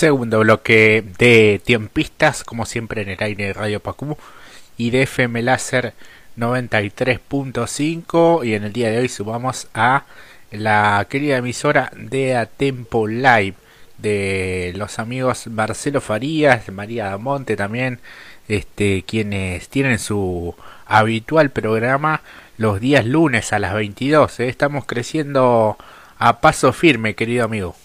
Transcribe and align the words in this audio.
segundo 0.00 0.38
bloque 0.38 1.04
de 1.18 1.60
tiempistas, 1.62 2.42
como 2.42 2.64
siempre 2.64 3.02
en 3.02 3.10
el 3.10 3.22
aire 3.22 3.48
de 3.48 3.52
Radio 3.52 3.80
Pacú 3.80 4.16
y 4.78 4.88
de 4.88 5.02
FM 5.02 5.42
Láser 5.42 5.92
93.5 6.38 8.46
y 8.46 8.54
en 8.54 8.64
el 8.64 8.72
día 8.72 8.90
de 8.90 9.00
hoy 9.00 9.10
subamos 9.10 9.68
a 9.74 10.06
la 10.52 11.06
querida 11.10 11.36
emisora 11.36 11.92
de 11.94 12.34
Atempo 12.34 13.06
Live 13.06 13.56
de 13.98 14.72
los 14.74 14.98
amigos 14.98 15.48
Marcelo 15.48 16.00
Farías, 16.00 16.72
María 16.72 17.10
Damonte 17.10 17.54
también, 17.54 18.00
este, 18.48 19.02
quienes 19.02 19.68
tienen 19.68 19.98
su 19.98 20.54
habitual 20.86 21.50
programa 21.50 22.22
los 22.56 22.80
días 22.80 23.04
lunes 23.04 23.52
a 23.52 23.58
las 23.58 23.74
22. 23.74 24.40
¿eh? 24.40 24.48
Estamos 24.48 24.86
creciendo 24.86 25.76
a 26.18 26.40
paso 26.40 26.72
firme, 26.72 27.14
querido 27.14 27.44
amigo. 27.44 27.76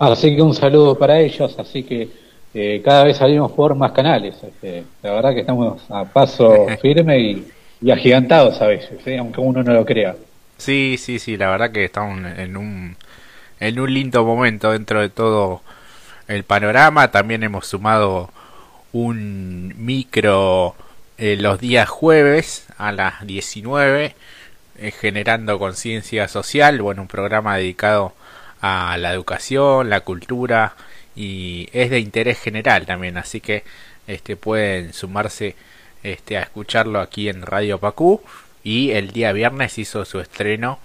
Así 0.00 0.34
que 0.34 0.40
un 0.40 0.54
saludo 0.54 0.96
para 0.96 1.20
ellos, 1.20 1.54
así 1.58 1.82
que 1.82 2.08
eh, 2.54 2.80
cada 2.82 3.04
vez 3.04 3.18
salimos 3.18 3.52
por 3.52 3.74
más 3.74 3.92
canales. 3.92 4.34
Este, 4.42 4.82
la 5.02 5.12
verdad 5.12 5.34
que 5.34 5.40
estamos 5.40 5.82
a 5.90 6.06
paso 6.06 6.66
firme 6.80 7.18
y, 7.82 7.90
agigantados 7.90 8.62
a 8.62 8.66
veces, 8.66 9.06
¿eh? 9.06 9.18
aunque 9.18 9.42
uno 9.42 9.62
no 9.62 9.74
lo 9.74 9.84
crea. 9.84 10.16
Sí, 10.56 10.96
sí, 10.98 11.18
sí, 11.18 11.36
la 11.36 11.50
verdad 11.50 11.70
que 11.70 11.84
estamos 11.84 12.18
en 12.38 12.56
un, 12.56 12.96
en 13.60 13.78
un 13.78 13.92
lindo 13.92 14.24
momento 14.24 14.72
dentro 14.72 15.02
de 15.02 15.10
todo 15.10 15.60
el 16.28 16.44
panorama. 16.44 17.10
También 17.10 17.42
hemos 17.42 17.66
sumado 17.66 18.30
un 18.92 19.74
micro 19.76 20.74
eh, 21.18 21.36
los 21.36 21.60
días 21.60 21.90
jueves 21.90 22.66
a 22.78 22.92
las 22.92 23.26
19, 23.26 24.14
generando 24.98 25.58
conciencia 25.58 26.26
social, 26.26 26.80
bueno, 26.80 27.02
un 27.02 27.08
programa 27.08 27.58
dedicado 27.58 28.14
a 28.60 28.96
la 28.98 29.12
educación, 29.12 29.90
la 29.90 30.00
cultura 30.00 30.74
y 31.16 31.68
es 31.72 31.90
de 31.90 32.00
interés 32.00 32.40
general 32.40 32.86
también, 32.86 33.16
así 33.16 33.40
que 33.40 33.64
este 34.06 34.36
pueden 34.36 34.92
sumarse 34.92 35.56
este 36.02 36.38
a 36.38 36.42
escucharlo 36.42 37.00
aquí 37.00 37.28
en 37.28 37.42
Radio 37.42 37.78
Pacú 37.78 38.22
y 38.62 38.92
el 38.92 39.10
día 39.10 39.32
viernes 39.32 39.78
hizo 39.78 40.04
su 40.04 40.20
estreno 40.20 40.78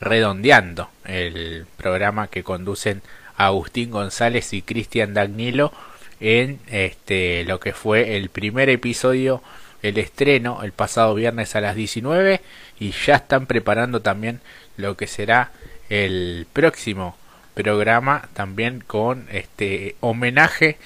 Redondeando, 0.00 0.88
el 1.04 1.66
programa 1.76 2.28
que 2.28 2.42
conducen 2.42 3.02
Agustín 3.36 3.90
González 3.90 4.54
y 4.54 4.62
Cristian 4.62 5.12
Dagnilo 5.12 5.72
en 6.20 6.58
este 6.68 7.44
lo 7.44 7.60
que 7.60 7.72
fue 7.72 8.16
el 8.16 8.30
primer 8.30 8.70
episodio 8.70 9.42
el 9.82 9.98
estreno 9.98 10.62
el 10.62 10.72
pasado 10.72 11.14
viernes 11.14 11.54
a 11.56 11.60
las 11.60 11.76
19 11.76 12.40
y 12.78 12.92
ya 12.92 13.16
están 13.16 13.46
preparando 13.46 14.00
también 14.00 14.40
lo 14.76 14.96
que 14.96 15.06
será 15.06 15.52
el 15.90 16.46
próximo 16.52 17.16
programa 17.62 18.28
también 18.32 18.80
con 18.86 19.26
este 19.30 19.96
homenaje 20.00 20.78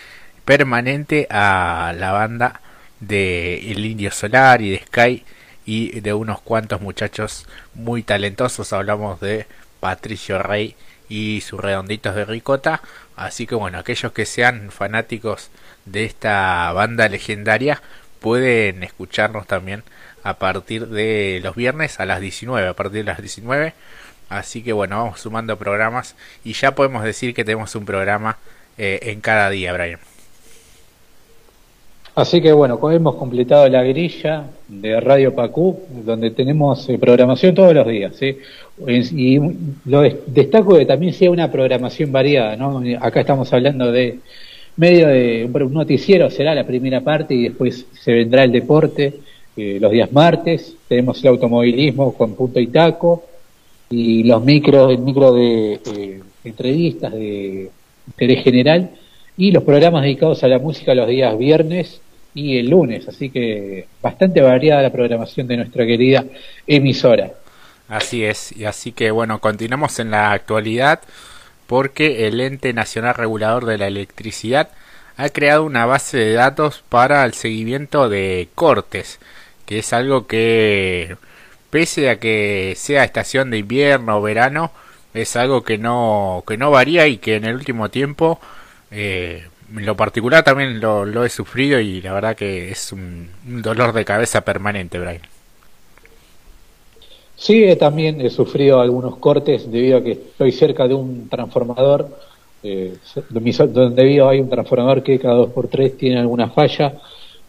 permanente 0.44 1.26
a 1.30 1.94
la 1.96 2.12
banda 2.12 2.60
de 3.00 3.70
El 3.70 3.84
Indio 3.84 4.10
Solar 4.10 4.62
y 4.62 4.70
de 4.70 4.82
Sky 4.86 5.24
y 5.66 6.00
de 6.00 6.12
unos 6.12 6.40
cuantos 6.40 6.80
muchachos 6.80 7.46
muy 7.74 8.02
talentosos. 8.02 8.72
Hablamos 8.72 9.20
de 9.20 9.46
Patricio 9.80 10.42
Rey 10.42 10.76
y 11.08 11.40
sus 11.40 11.60
redonditos 11.60 12.14
de 12.14 12.24
ricota. 12.24 12.82
Así 13.16 13.46
que 13.46 13.54
bueno, 13.54 13.78
aquellos 13.78 14.12
que 14.12 14.26
sean 14.26 14.70
fanáticos 14.70 15.50
de 15.84 16.04
esta 16.04 16.72
banda 16.72 17.08
legendaria 17.08 17.82
pueden 18.20 18.82
escucharnos 18.82 19.46
también 19.46 19.82
a 20.22 20.38
partir 20.38 20.88
de 20.88 21.40
los 21.42 21.54
viernes 21.54 22.00
a 22.00 22.06
las 22.06 22.20
19. 22.20 22.68
A 22.68 22.74
partir 22.74 23.04
de 23.04 23.04
las 23.04 23.20
19 23.20 23.74
Así 24.28 24.62
que 24.62 24.72
bueno, 24.72 24.96
vamos 24.96 25.20
sumando 25.20 25.56
programas 25.56 26.16
y 26.44 26.52
ya 26.52 26.74
podemos 26.74 27.04
decir 27.04 27.34
que 27.34 27.44
tenemos 27.44 27.74
un 27.74 27.84
programa 27.84 28.38
eh, 28.78 28.98
en 29.02 29.20
cada 29.20 29.50
día, 29.50 29.72
Brian. 29.72 30.00
Así 32.16 32.40
que 32.40 32.52
bueno, 32.52 32.78
hemos 32.92 33.16
completado 33.16 33.68
la 33.68 33.82
grilla 33.82 34.44
de 34.68 35.00
Radio 35.00 35.34
Pacú, 35.34 35.80
donde 36.04 36.30
tenemos 36.30 36.88
eh, 36.88 36.96
programación 36.96 37.56
todos 37.56 37.74
los 37.74 37.86
días. 37.88 38.12
Y 38.22 39.40
lo 39.84 40.02
destaco 40.26 40.78
que 40.78 40.86
también 40.86 41.12
sea 41.12 41.32
una 41.32 41.50
programación 41.50 42.12
variada. 42.12 42.54
¿no? 42.54 42.80
Acá 43.00 43.20
estamos 43.20 43.52
hablando 43.52 43.90
de 43.90 44.18
medio 44.76 45.08
de 45.08 45.50
un 45.52 45.72
noticiero, 45.74 46.30
será 46.30 46.54
la 46.54 46.64
primera 46.64 47.00
parte 47.00 47.34
y 47.34 47.44
después 47.44 47.84
se 48.00 48.12
vendrá 48.12 48.44
el 48.44 48.52
deporte 48.52 49.14
eh, 49.56 49.78
los 49.80 49.90
días 49.90 50.12
martes. 50.12 50.76
Tenemos 50.86 51.20
el 51.20 51.30
automovilismo 51.30 52.14
con 52.14 52.34
punto 52.36 52.60
y 52.60 52.68
taco 52.68 53.24
y 53.90 54.24
los 54.24 54.42
micros, 54.42 54.90
el 54.90 54.98
micro 54.98 55.32
de 55.32 55.80
eh, 55.84 56.20
entrevistas 56.44 57.12
de 57.12 57.70
interés 58.06 58.44
general 58.44 58.90
y 59.36 59.50
los 59.50 59.62
programas 59.62 60.02
dedicados 60.02 60.44
a 60.44 60.48
la 60.48 60.58
música 60.58 60.94
los 60.94 61.08
días 61.08 61.36
viernes 61.36 62.00
y 62.34 62.58
el 62.58 62.70
lunes, 62.70 63.06
así 63.08 63.30
que 63.30 63.86
bastante 64.02 64.40
variada 64.40 64.82
la 64.82 64.90
programación 64.90 65.46
de 65.46 65.56
nuestra 65.56 65.86
querida 65.86 66.24
emisora. 66.66 67.32
Así 67.88 68.24
es, 68.24 68.56
y 68.56 68.64
así 68.64 68.92
que 68.92 69.10
bueno, 69.10 69.40
continuamos 69.40 69.98
en 69.98 70.10
la 70.10 70.32
actualidad 70.32 71.00
porque 71.66 72.26
el 72.26 72.40
ente 72.40 72.72
nacional 72.72 73.14
regulador 73.14 73.66
de 73.66 73.78
la 73.78 73.86
electricidad 73.86 74.70
ha 75.16 75.28
creado 75.28 75.64
una 75.64 75.86
base 75.86 76.18
de 76.18 76.32
datos 76.32 76.82
para 76.88 77.24
el 77.24 77.34
seguimiento 77.34 78.08
de 78.08 78.48
cortes, 78.54 79.20
que 79.64 79.78
es 79.78 79.92
algo 79.92 80.26
que 80.26 81.16
pese 81.74 82.08
a 82.08 82.20
que 82.20 82.74
sea 82.76 83.02
estación 83.02 83.50
de 83.50 83.58
invierno 83.58 84.18
o 84.18 84.22
verano, 84.22 84.70
es 85.12 85.34
algo 85.34 85.64
que 85.64 85.76
no, 85.76 86.44
que 86.46 86.56
no 86.56 86.70
varía 86.70 87.08
y 87.08 87.16
que 87.16 87.34
en 87.34 87.46
el 87.46 87.56
último 87.56 87.88
tiempo, 87.88 88.38
eh, 88.92 89.42
en 89.76 89.84
lo 89.84 89.96
particular 89.96 90.44
también 90.44 90.78
lo, 90.78 91.24
he 91.24 91.28
sufrido 91.28 91.80
y 91.80 92.00
la 92.00 92.12
verdad 92.12 92.36
que 92.36 92.70
es 92.70 92.92
un, 92.92 93.28
dolor 93.44 93.92
de 93.92 94.04
cabeza 94.04 94.42
permanente, 94.42 95.00
Brian. 95.00 95.22
Sí, 97.34 97.66
también 97.74 98.20
he 98.20 98.30
sufrido 98.30 98.80
algunos 98.80 99.16
cortes 99.16 99.68
debido 99.68 99.98
a 99.98 100.04
que 100.04 100.12
estoy 100.12 100.52
cerca 100.52 100.86
de 100.86 100.94
un 100.94 101.28
transformador, 101.28 102.08
eh, 102.62 102.94
donde 103.32 104.04
vivo 104.04 104.28
hay 104.28 104.38
un 104.38 104.48
transformador 104.48 105.02
que 105.02 105.18
cada 105.18 105.34
dos 105.34 105.50
por 105.50 105.66
tres 105.66 105.96
tiene 105.96 106.20
alguna 106.20 106.50
falla, 106.50 106.94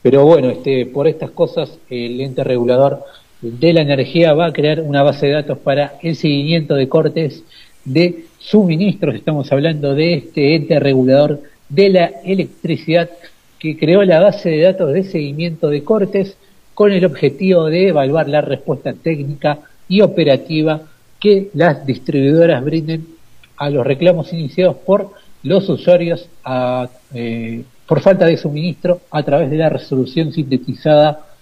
pero 0.02 0.26
bueno, 0.26 0.50
este, 0.50 0.88
por 0.88 1.08
estas 1.08 1.30
cosas 1.30 1.78
el 1.92 2.20
ente 2.22 2.44
regulador 2.44 3.06
de 3.42 3.74
la 3.74 3.82
energía 3.82 4.34
va 4.34 4.48
a 4.48 4.54
crear 4.54 4.82
una 4.82 5.04
base 5.04 5.28
de 5.28 5.34
datos 5.34 5.58
para 5.60 5.94
el 6.02 6.16
seguimiento 6.16 6.76
de 6.76 6.90
cortes 6.90 7.44
de 7.84 8.26
suministros. 8.40 9.16
Estamos 9.16 9.52
hablando 9.52 9.94
de 9.94 10.16
este 10.16 10.56
ente 10.56 10.80
regulador 10.80 11.42
de 11.70 11.90
la 11.90 12.12
electricidad 12.24 13.10
que 13.60 13.78
creó 13.78 14.04
la 14.04 14.20
base 14.20 14.50
de 14.50 14.62
datos 14.62 14.94
de 14.94 15.04
seguimiento 15.04 15.70
de 15.70 15.84
cortes 15.84 16.38
con 16.74 16.92
el 16.92 17.06
objetivo 17.06 17.66
de 17.66 17.88
evaluar 17.90 18.28
la 18.28 18.42
respuesta 18.42 18.94
técnica 18.94 19.60
y 19.88 20.02
operativa 20.02 20.82
que 21.20 21.50
las 21.54 21.86
distribuidoras 21.86 22.64
brinden 22.64 23.08
a 23.58 23.70
los 23.70 23.86
reclamos 23.86 24.34
iniciados 24.34 24.76
por 24.78 25.12
los 25.44 25.70
usuarios 25.70 26.28
eh, 27.14 27.64
por 27.88 28.02
falta 28.02 28.26
de 28.26 28.38
suministro 28.38 29.02
a 29.12 29.24
través 29.24 29.50
de 29.50 29.58
la 29.58 29.70
resolución 29.70 30.34
sintetizada 30.34 31.35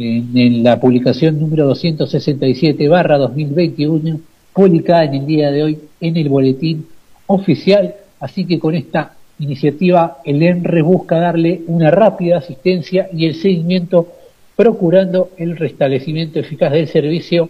en, 0.00 0.62
la 0.62 0.80
publicación 0.80 1.38
número 1.38 1.66
267 1.66 2.88
barra 2.88 3.18
2021, 3.18 4.20
publicada 4.52 5.04
en 5.04 5.14
el 5.14 5.26
día 5.26 5.50
de 5.50 5.62
hoy 5.62 5.78
en 6.00 6.16
el 6.16 6.28
boletín 6.28 6.86
oficial. 7.26 7.94
Así 8.18 8.46
que 8.46 8.58
con 8.58 8.74
esta 8.74 9.14
iniciativa 9.38 10.18
el 10.24 10.42
ENRE 10.42 10.82
busca 10.82 11.18
darle 11.18 11.62
una 11.66 11.90
rápida 11.90 12.38
asistencia 12.38 13.08
y 13.12 13.26
el 13.26 13.34
seguimiento 13.34 14.08
procurando 14.56 15.30
el 15.38 15.56
restablecimiento 15.56 16.38
eficaz 16.38 16.72
del 16.72 16.88
servicio 16.88 17.48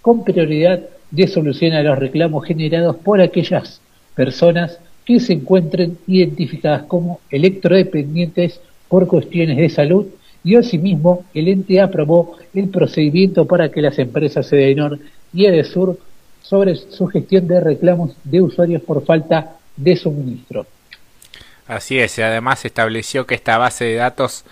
con 0.00 0.24
prioridad 0.24 0.80
de 1.10 1.26
solución 1.26 1.72
a 1.72 1.82
los 1.82 1.98
reclamos 1.98 2.44
generados 2.44 2.96
por 2.96 3.20
aquellas 3.20 3.80
personas 4.14 4.78
que 5.04 5.18
se 5.18 5.32
encuentren 5.32 5.98
identificadas 6.06 6.84
como 6.84 7.20
electrodependientes 7.30 8.60
por 8.88 9.08
cuestiones 9.08 9.56
de 9.56 9.68
salud 9.68 10.06
y 10.44 10.56
asimismo 10.56 11.24
el 11.34 11.48
ente 11.48 11.80
aprobó 11.80 12.36
el 12.54 12.68
procedimiento 12.68 13.46
para 13.46 13.70
que 13.70 13.82
las 13.82 13.98
empresas 13.98 14.52
Edenor 14.52 14.98
y 15.32 15.46
Edesur 15.46 15.98
sobre 16.42 16.74
su 16.74 17.06
gestión 17.06 17.46
de 17.48 17.60
reclamos 17.60 18.16
de 18.24 18.42
usuarios 18.42 18.82
por 18.82 19.04
falta 19.04 19.56
de 19.76 19.96
suministro. 19.96 20.66
Así 21.66 21.98
es, 21.98 22.18
y 22.18 22.22
además 22.22 22.64
estableció 22.64 23.26
que 23.26 23.34
esta 23.34 23.56
base 23.56 23.84
de 23.84 23.94
datos 23.94 24.44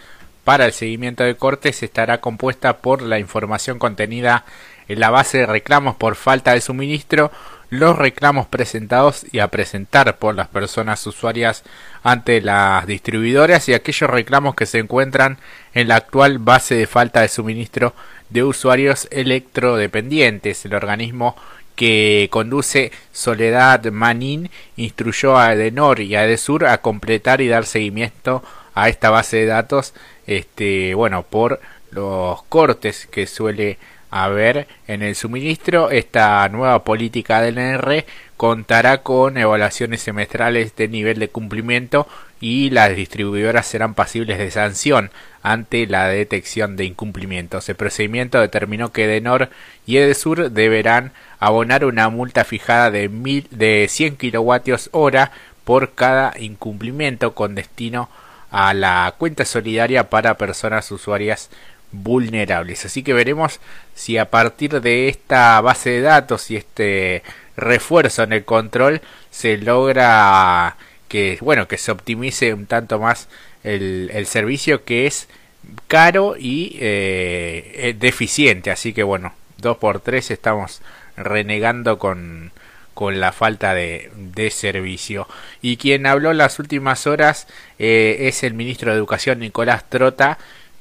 para 0.45 0.67
el 0.67 0.73
seguimiento 0.73 1.25
de 1.25 1.35
cortes 1.35 1.83
estará 1.83 2.21
compuesta 2.21 2.79
por 2.79 3.03
la 3.03 3.19
información 3.19 3.79
contenida 3.79 4.45
en 4.89 5.01
la 5.01 5.11
base 5.11 5.39
de 5.39 5.47
reclamos 5.47 5.97
por 5.97 6.17
falta 6.17 6.55
de 6.55 6.61
suministro, 6.61 7.31
los 7.71 7.97
reclamos 7.97 8.47
presentados 8.47 9.25
y 9.31 9.39
a 9.39 9.49
presentar 9.49 10.17
por 10.19 10.35
las 10.35 10.49
personas 10.49 11.07
usuarias 11.07 11.63
ante 12.03 12.41
las 12.41 12.87
distribuidoras 12.87 13.69
y 13.69 13.75
aquellos 13.75 14.11
reclamos 14.11 14.57
que 14.57 14.67
se 14.67 14.79
encuentran 14.79 15.39
en 15.73 15.89
la 15.89 15.97
actual 15.97 16.39
base 16.39 16.75
de 16.75 16.89
falta 16.89 17.21
de 17.21 17.29
suministro 17.29 17.95
de 18.29 18.43
usuarios 18.43 19.07
electrodependientes. 19.13 20.65
El 20.65 20.75
organismo 20.75 21.37
que 21.77 22.29
conduce 22.33 22.91
Soledad 23.13 23.85
Manin 23.87 24.51
instruyó 24.77 25.39
a 25.39 25.53
Edenor 25.53 26.01
y 26.01 26.17
a 26.17 26.25
Edesur 26.25 26.67
a 26.67 26.79
completar 26.79 27.41
y 27.41 27.49
dar 27.49 27.67
seguimiento 27.67 28.43
a 28.75 28.89
esta 28.89 29.11
base 29.11 29.39
de 29.39 29.47
datos 29.47 29.95
este 30.27 30.95
bueno 30.95 31.23
por 31.23 31.61
los 31.91 32.43
cortes 32.45 33.07
que 33.07 33.27
suele 33.27 33.79
haber 34.11 34.67
en 34.87 35.03
el 35.03 35.15
suministro 35.15 35.91
esta 35.91 36.49
nueva 36.49 36.85
política 36.85 37.41
del 37.41 37.59
NR 37.59 38.05
contará 38.37 39.03
con 39.03 39.37
evaluaciones 39.37 40.01
semestrales 40.01 40.75
de 40.75 40.89
nivel 40.89 41.19
de 41.19 41.29
cumplimiento 41.29 42.09
y 42.41 42.71
las 42.71 42.97
distribuidoras 42.97 43.67
serán 43.67 43.95
pasibles 43.95 44.39
de 44.39 44.51
sanción 44.51 45.11
ante 45.43 45.87
la 45.87 46.09
detección 46.09 46.77
de 46.77 46.85
incumplimientos. 46.85 47.69
El 47.69 47.77
procedimiento 47.77 48.41
determinó 48.41 48.93
que 48.93 49.05
Edenor 49.05 49.51
y 49.87 49.99
Edesur 49.99 50.51
deberán 50.51 51.13
abonar 51.39 51.85
una 51.85 52.09
multa 52.09 52.45
fijada 52.45 52.91
de, 52.91 53.09
mil, 53.09 53.47
de 53.51 53.87
100 53.89 54.17
kilovatios 54.17 54.89
hora 54.93 55.33
por 55.65 55.95
cada 55.95 56.33
incumplimiento 56.39 57.35
con 57.35 57.55
destino 57.55 58.09
a 58.51 58.75
la 58.75 59.15
cuenta 59.19 59.45
solidaria 59.45 60.11
para 60.11 60.37
personas 60.37 60.91
usuarias 60.91 61.51
vulnerables. 61.93 62.85
Así 62.85 63.03
que 63.03 63.13
veremos 63.13 63.61
si 63.95 64.19
a 64.19 64.31
partir 64.31 64.81
de 64.81 65.09
esta 65.09 65.61
base 65.61 65.91
de 65.91 66.01
datos 66.03 66.51
y 66.51 66.57
este 66.57 67.23
refuerzo 67.57 68.23
en 68.23 68.33
el 68.33 68.45
control 68.45 69.03
se 69.31 69.57
logra 69.59 70.77
que 71.09 71.39
bueno 71.41 71.69
que 71.69 71.77
se 71.77 71.91
optimice 71.91 72.55
un 72.55 72.67
tanto 72.67 72.99
más 72.99 73.29
el, 73.65 74.27
servicio 74.27 74.85
que 74.85 75.07
es 75.07 75.29
caro 75.89 76.37
y 76.39 76.79
eh, 76.81 77.73
eh 77.75 77.97
deficiente 77.99 78.71
así 78.71 78.93
que 78.95 79.03
bueno 79.03 79.35
dos 79.59 79.77
por 79.77 80.01
tres 80.01 80.31
estamos 80.31 80.81
renegando 81.17 81.99
con 81.99 82.53
con 82.95 83.21
la 83.21 83.33
falta 83.33 83.75
de, 83.75 84.11
de 84.15 84.51
servicio 84.51 85.29
y 85.61 85.77
quien 85.77 86.07
habló 86.07 86.33
las 86.33 86.59
últimas 86.59 87.07
horas 87.07 87.47
eh, 87.79 88.17
es 88.21 88.43
el 88.43 88.55
ministro 88.55 88.91
de 88.91 88.99
educación 88.99 89.41
Nicolás 89.41 89.89
Trota 89.89 90.39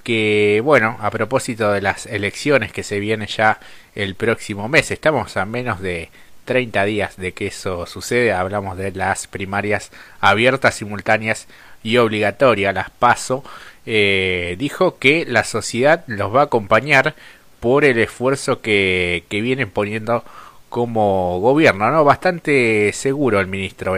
que 0.09 0.59
bueno 0.63 0.97
a 1.01 1.11
propósito 1.11 1.71
de 1.71 1.81
las 1.81 2.07
elecciones 2.07 2.71
que 2.71 2.81
se 2.81 2.99
vienen 2.99 3.27
ya 3.27 3.59
el 3.93 4.15
próximo 4.15 4.67
mes 4.67 4.89
estamos 4.89 5.37
a 5.37 5.45
menos 5.45 5.81
de 5.81 6.09
30 6.45 6.83
días 6.85 7.15
de 7.15 7.33
que 7.33 7.45
eso 7.45 7.85
sucede, 7.85 8.33
hablamos 8.33 8.75
de 8.75 8.91
las 8.91 9.27
primarias 9.27 9.91
abiertas, 10.19 10.73
simultáneas 10.73 11.47
y 11.83 11.97
obligatorias, 11.97 12.73
las 12.73 12.89
PASO, 12.89 13.43
eh, 13.85 14.55
dijo 14.57 14.97
que 14.97 15.25
la 15.27 15.43
sociedad 15.43 16.03
los 16.07 16.35
va 16.35 16.41
a 16.41 16.45
acompañar 16.45 17.13
por 17.59 17.85
el 17.85 17.99
esfuerzo 17.99 18.61
que, 18.61 19.25
que 19.29 19.41
vienen 19.41 19.69
poniendo 19.69 20.23
como 20.69 21.39
gobierno, 21.39 21.91
¿no? 21.91 22.03
Bastante 22.03 22.93
seguro 22.93 23.39
el 23.39 23.45
ministro. 23.45 23.95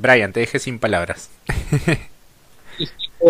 Brian, 0.00 0.32
te 0.32 0.40
dejé 0.40 0.58
sin 0.58 0.78
palabras. 0.78 1.30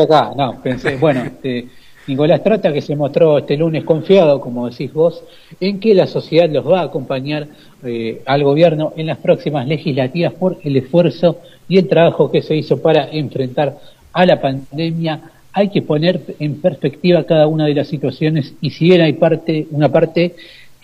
acá, 0.03 0.33
no, 0.37 0.61
pensé, 0.63 0.97
bueno, 0.97 1.23
este, 1.25 1.69
Nicolás 2.07 2.43
Trata, 2.43 2.73
que 2.73 2.83
se 2.83 2.95
mostró 2.95 3.39
este 3.39 3.57
lunes 3.57 3.85
confiado, 3.85 4.41
como 4.41 4.69
decís 4.69 4.93
vos, 4.93 5.23
en 5.61 5.81
que 5.81 5.95
la 5.95 6.07
sociedad 6.07 6.49
los 6.49 6.67
va 6.67 6.81
a 6.81 6.85
acompañar 6.85 7.49
eh, 7.85 8.23
al 8.27 8.45
gobierno 8.45 8.93
en 8.97 9.07
las 9.07 9.19
próximas 9.19 9.67
legislativas 9.67 10.33
por 10.35 10.59
el 10.63 10.77
esfuerzo 10.77 11.39
y 11.69 11.79
el 11.79 11.89
trabajo 11.89 12.31
que 12.31 12.43
se 12.43 12.57
hizo 12.57 12.81
para 12.81 13.11
enfrentar 13.11 13.79
a 14.12 14.25
la 14.27 14.41
pandemia. 14.41 15.33
Hay 15.53 15.71
que 15.71 15.83
poner 15.83 16.21
en 16.39 16.61
perspectiva 16.61 17.25
cada 17.25 17.47
una 17.47 17.67
de 17.67 17.75
las 17.75 17.89
situaciones 17.89 18.55
y 18.61 18.71
si 18.71 18.85
bien 18.85 19.01
hay 19.01 19.15
parte, 19.15 19.67
una 19.71 19.89
parte 19.89 20.37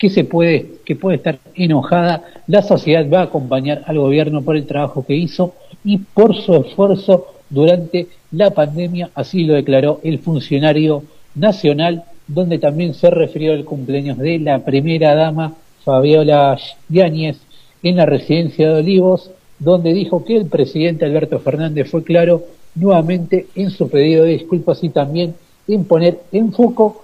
que 0.03 0.09
se 0.09 0.25
puede, 0.25 0.65
que 0.83 0.97
puede 0.97 1.15
estar 1.15 1.39
enojada, 1.55 2.23
la 2.47 2.61
sociedad 2.61 3.09
va 3.09 3.21
a 3.21 3.23
acompañar 3.23 3.83
al 3.85 3.99
gobierno 3.99 4.41
por 4.41 4.57
el 4.57 4.65
trabajo 4.65 5.05
que 5.05 5.15
hizo 5.15 5.53
y 5.85 5.97
por 5.97 6.35
su 6.35 6.55
esfuerzo 6.55 7.27
durante 7.49 8.07
la 8.33 8.49
pandemia, 8.49 9.11
así 9.15 9.45
lo 9.45 9.53
declaró 9.53 10.01
el 10.03 10.19
funcionario 10.19 11.03
nacional, 11.35 12.03
donde 12.27 12.59
también 12.59 12.95
se 12.95 13.09
refirió 13.11 13.53
al 13.53 13.63
cumpleaños 13.63 14.17
de 14.17 14.39
la 14.39 14.59
primera 14.65 15.15
dama 15.15 15.53
Fabiola 15.85 16.59
Yáñez 16.89 17.37
en 17.81 17.95
la 17.95 18.05
residencia 18.05 18.73
de 18.73 18.81
Olivos, 18.81 19.31
donde 19.57 19.93
dijo 19.93 20.25
que 20.25 20.35
el 20.35 20.47
presidente 20.47 21.05
Alberto 21.05 21.39
Fernández 21.39 21.89
fue 21.89 22.03
claro 22.03 22.43
nuevamente 22.75 23.47
en 23.55 23.69
su 23.69 23.87
pedido 23.89 24.25
de 24.25 24.31
disculpas 24.31 24.83
y 24.83 24.89
también 24.89 25.35
en 25.65 25.85
poner 25.85 26.19
en 26.33 26.51
foco 26.51 27.03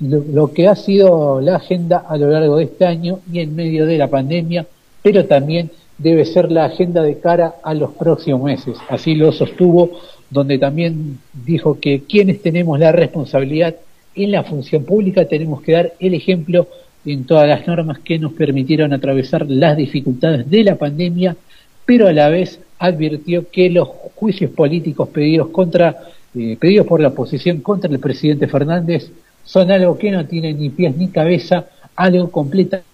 lo, 0.00 0.52
que 0.52 0.68
ha 0.68 0.74
sido 0.74 1.40
la 1.40 1.56
agenda 1.56 2.04
a 2.08 2.16
lo 2.16 2.30
largo 2.30 2.56
de 2.56 2.64
este 2.64 2.84
año 2.84 3.20
y 3.32 3.40
en 3.40 3.54
medio 3.54 3.86
de 3.86 3.98
la 3.98 4.08
pandemia, 4.08 4.66
pero 5.02 5.26
también 5.26 5.70
debe 5.98 6.24
ser 6.24 6.50
la 6.50 6.64
agenda 6.64 7.02
de 7.02 7.18
cara 7.18 7.56
a 7.62 7.74
los 7.74 7.92
próximos 7.92 8.42
meses. 8.42 8.76
Así 8.88 9.14
lo 9.14 9.30
sostuvo 9.32 9.90
donde 10.30 10.58
también 10.58 11.18
dijo 11.44 11.78
que 11.78 12.02
quienes 12.02 12.40
tenemos 12.40 12.78
la 12.78 12.90
responsabilidad 12.90 13.76
en 14.14 14.32
la 14.32 14.44
función 14.44 14.84
pública 14.84 15.26
tenemos 15.26 15.62
que 15.62 15.72
dar 15.72 15.92
el 16.00 16.14
ejemplo 16.14 16.66
en 17.04 17.24
todas 17.24 17.48
las 17.48 17.66
normas 17.66 17.98
que 17.98 18.18
nos 18.18 18.32
permitieron 18.32 18.92
atravesar 18.92 19.48
las 19.48 19.76
dificultades 19.76 20.48
de 20.48 20.64
la 20.64 20.76
pandemia, 20.76 21.36
pero 21.84 22.08
a 22.08 22.12
la 22.12 22.28
vez 22.28 22.60
advirtió 22.78 23.48
que 23.50 23.70
los 23.70 23.88
juicios 24.14 24.50
políticos 24.52 25.08
pedidos 25.08 25.48
contra 25.48 26.08
eh, 26.34 26.56
pedidos 26.58 26.86
por 26.86 27.00
la 27.00 27.08
oposición 27.08 27.60
contra 27.60 27.90
el 27.90 27.98
presidente 27.98 28.48
Fernández 28.48 29.12
son 29.44 29.70
algo 29.70 29.98
que 29.98 30.10
no 30.10 30.26
tiene 30.26 30.54
ni 30.54 30.70
pies 30.70 30.96
ni 30.96 31.08
cabeza, 31.08 31.66
algo 31.96 32.30
completamente 32.30 32.86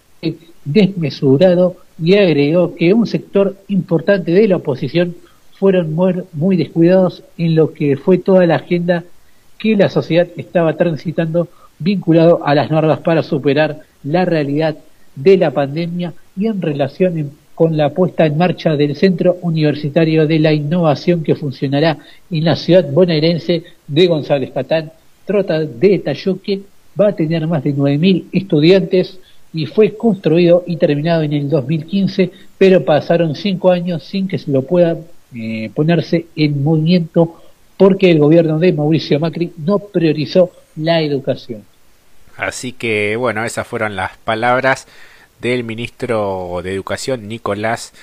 desmesurado 0.65 1.77
y 2.01 2.15
agregó 2.15 2.75
que 2.75 2.93
un 2.93 3.07
sector 3.07 3.55
importante 3.67 4.31
de 4.31 4.47
la 4.47 4.57
oposición 4.57 5.15
fueron 5.53 5.93
muy 6.33 6.55
descuidados 6.55 7.23
en 7.37 7.55
lo 7.55 7.73
que 7.73 7.97
fue 7.97 8.17
toda 8.17 8.45
la 8.45 8.55
agenda 8.55 9.03
que 9.57 9.75
la 9.75 9.89
sociedad 9.89 10.27
estaba 10.37 10.77
transitando 10.77 11.49
vinculado 11.79 12.45
a 12.45 12.55
las 12.55 12.71
normas 12.71 12.99
para 12.99 13.23
superar 13.23 13.81
la 14.03 14.25
realidad 14.25 14.77
de 15.15 15.37
la 15.37 15.51
pandemia 15.51 16.13
y 16.37 16.47
en 16.47 16.61
relación 16.61 17.31
con 17.55 17.75
la 17.75 17.89
puesta 17.89 18.25
en 18.25 18.37
marcha 18.37 18.77
del 18.77 18.95
Centro 18.95 19.37
Universitario 19.41 20.25
de 20.25 20.39
la 20.39 20.53
Innovación 20.53 21.23
que 21.23 21.35
funcionará 21.35 21.97
en 22.31 22.45
la 22.45 22.55
ciudad 22.55 22.89
bonaerense 22.89 23.63
de 23.85 24.07
González 24.07 24.51
Catán, 24.51 24.93
Trota 25.29 25.59
de 25.59 25.99
Tayuque, 25.99 26.63
va 26.99 27.09
a 27.09 27.15
tener 27.15 27.45
más 27.45 27.63
de 27.63 27.75
9.000 27.75 28.29
estudiantes 28.31 29.19
y 29.53 29.67
fue 29.67 29.95
construido 29.95 30.63
y 30.65 30.77
terminado 30.77 31.21
en 31.21 31.33
el 31.33 31.47
2015, 31.47 32.31
pero 32.57 32.83
pasaron 32.83 33.35
cinco 33.35 33.69
años 33.69 34.03
sin 34.03 34.27
que 34.27 34.39
se 34.39 34.49
lo 34.49 34.63
pueda 34.63 34.97
eh, 35.35 35.69
ponerse 35.75 36.25
en 36.35 36.63
movimiento 36.63 37.43
porque 37.77 38.09
el 38.09 38.17
gobierno 38.17 38.57
de 38.57 38.73
Mauricio 38.73 39.19
Macri 39.19 39.53
no 39.57 39.77
priorizó 39.77 40.49
la 40.75 40.99
educación. 41.03 41.63
Así 42.35 42.71
que 42.71 43.15
bueno, 43.15 43.45
esas 43.45 43.67
fueron 43.67 43.95
las 43.95 44.17
palabras 44.17 44.87
del 45.39 45.63
ministro 45.63 46.61
de 46.63 46.73
Educación 46.73 47.27
Nicolás 47.27 47.93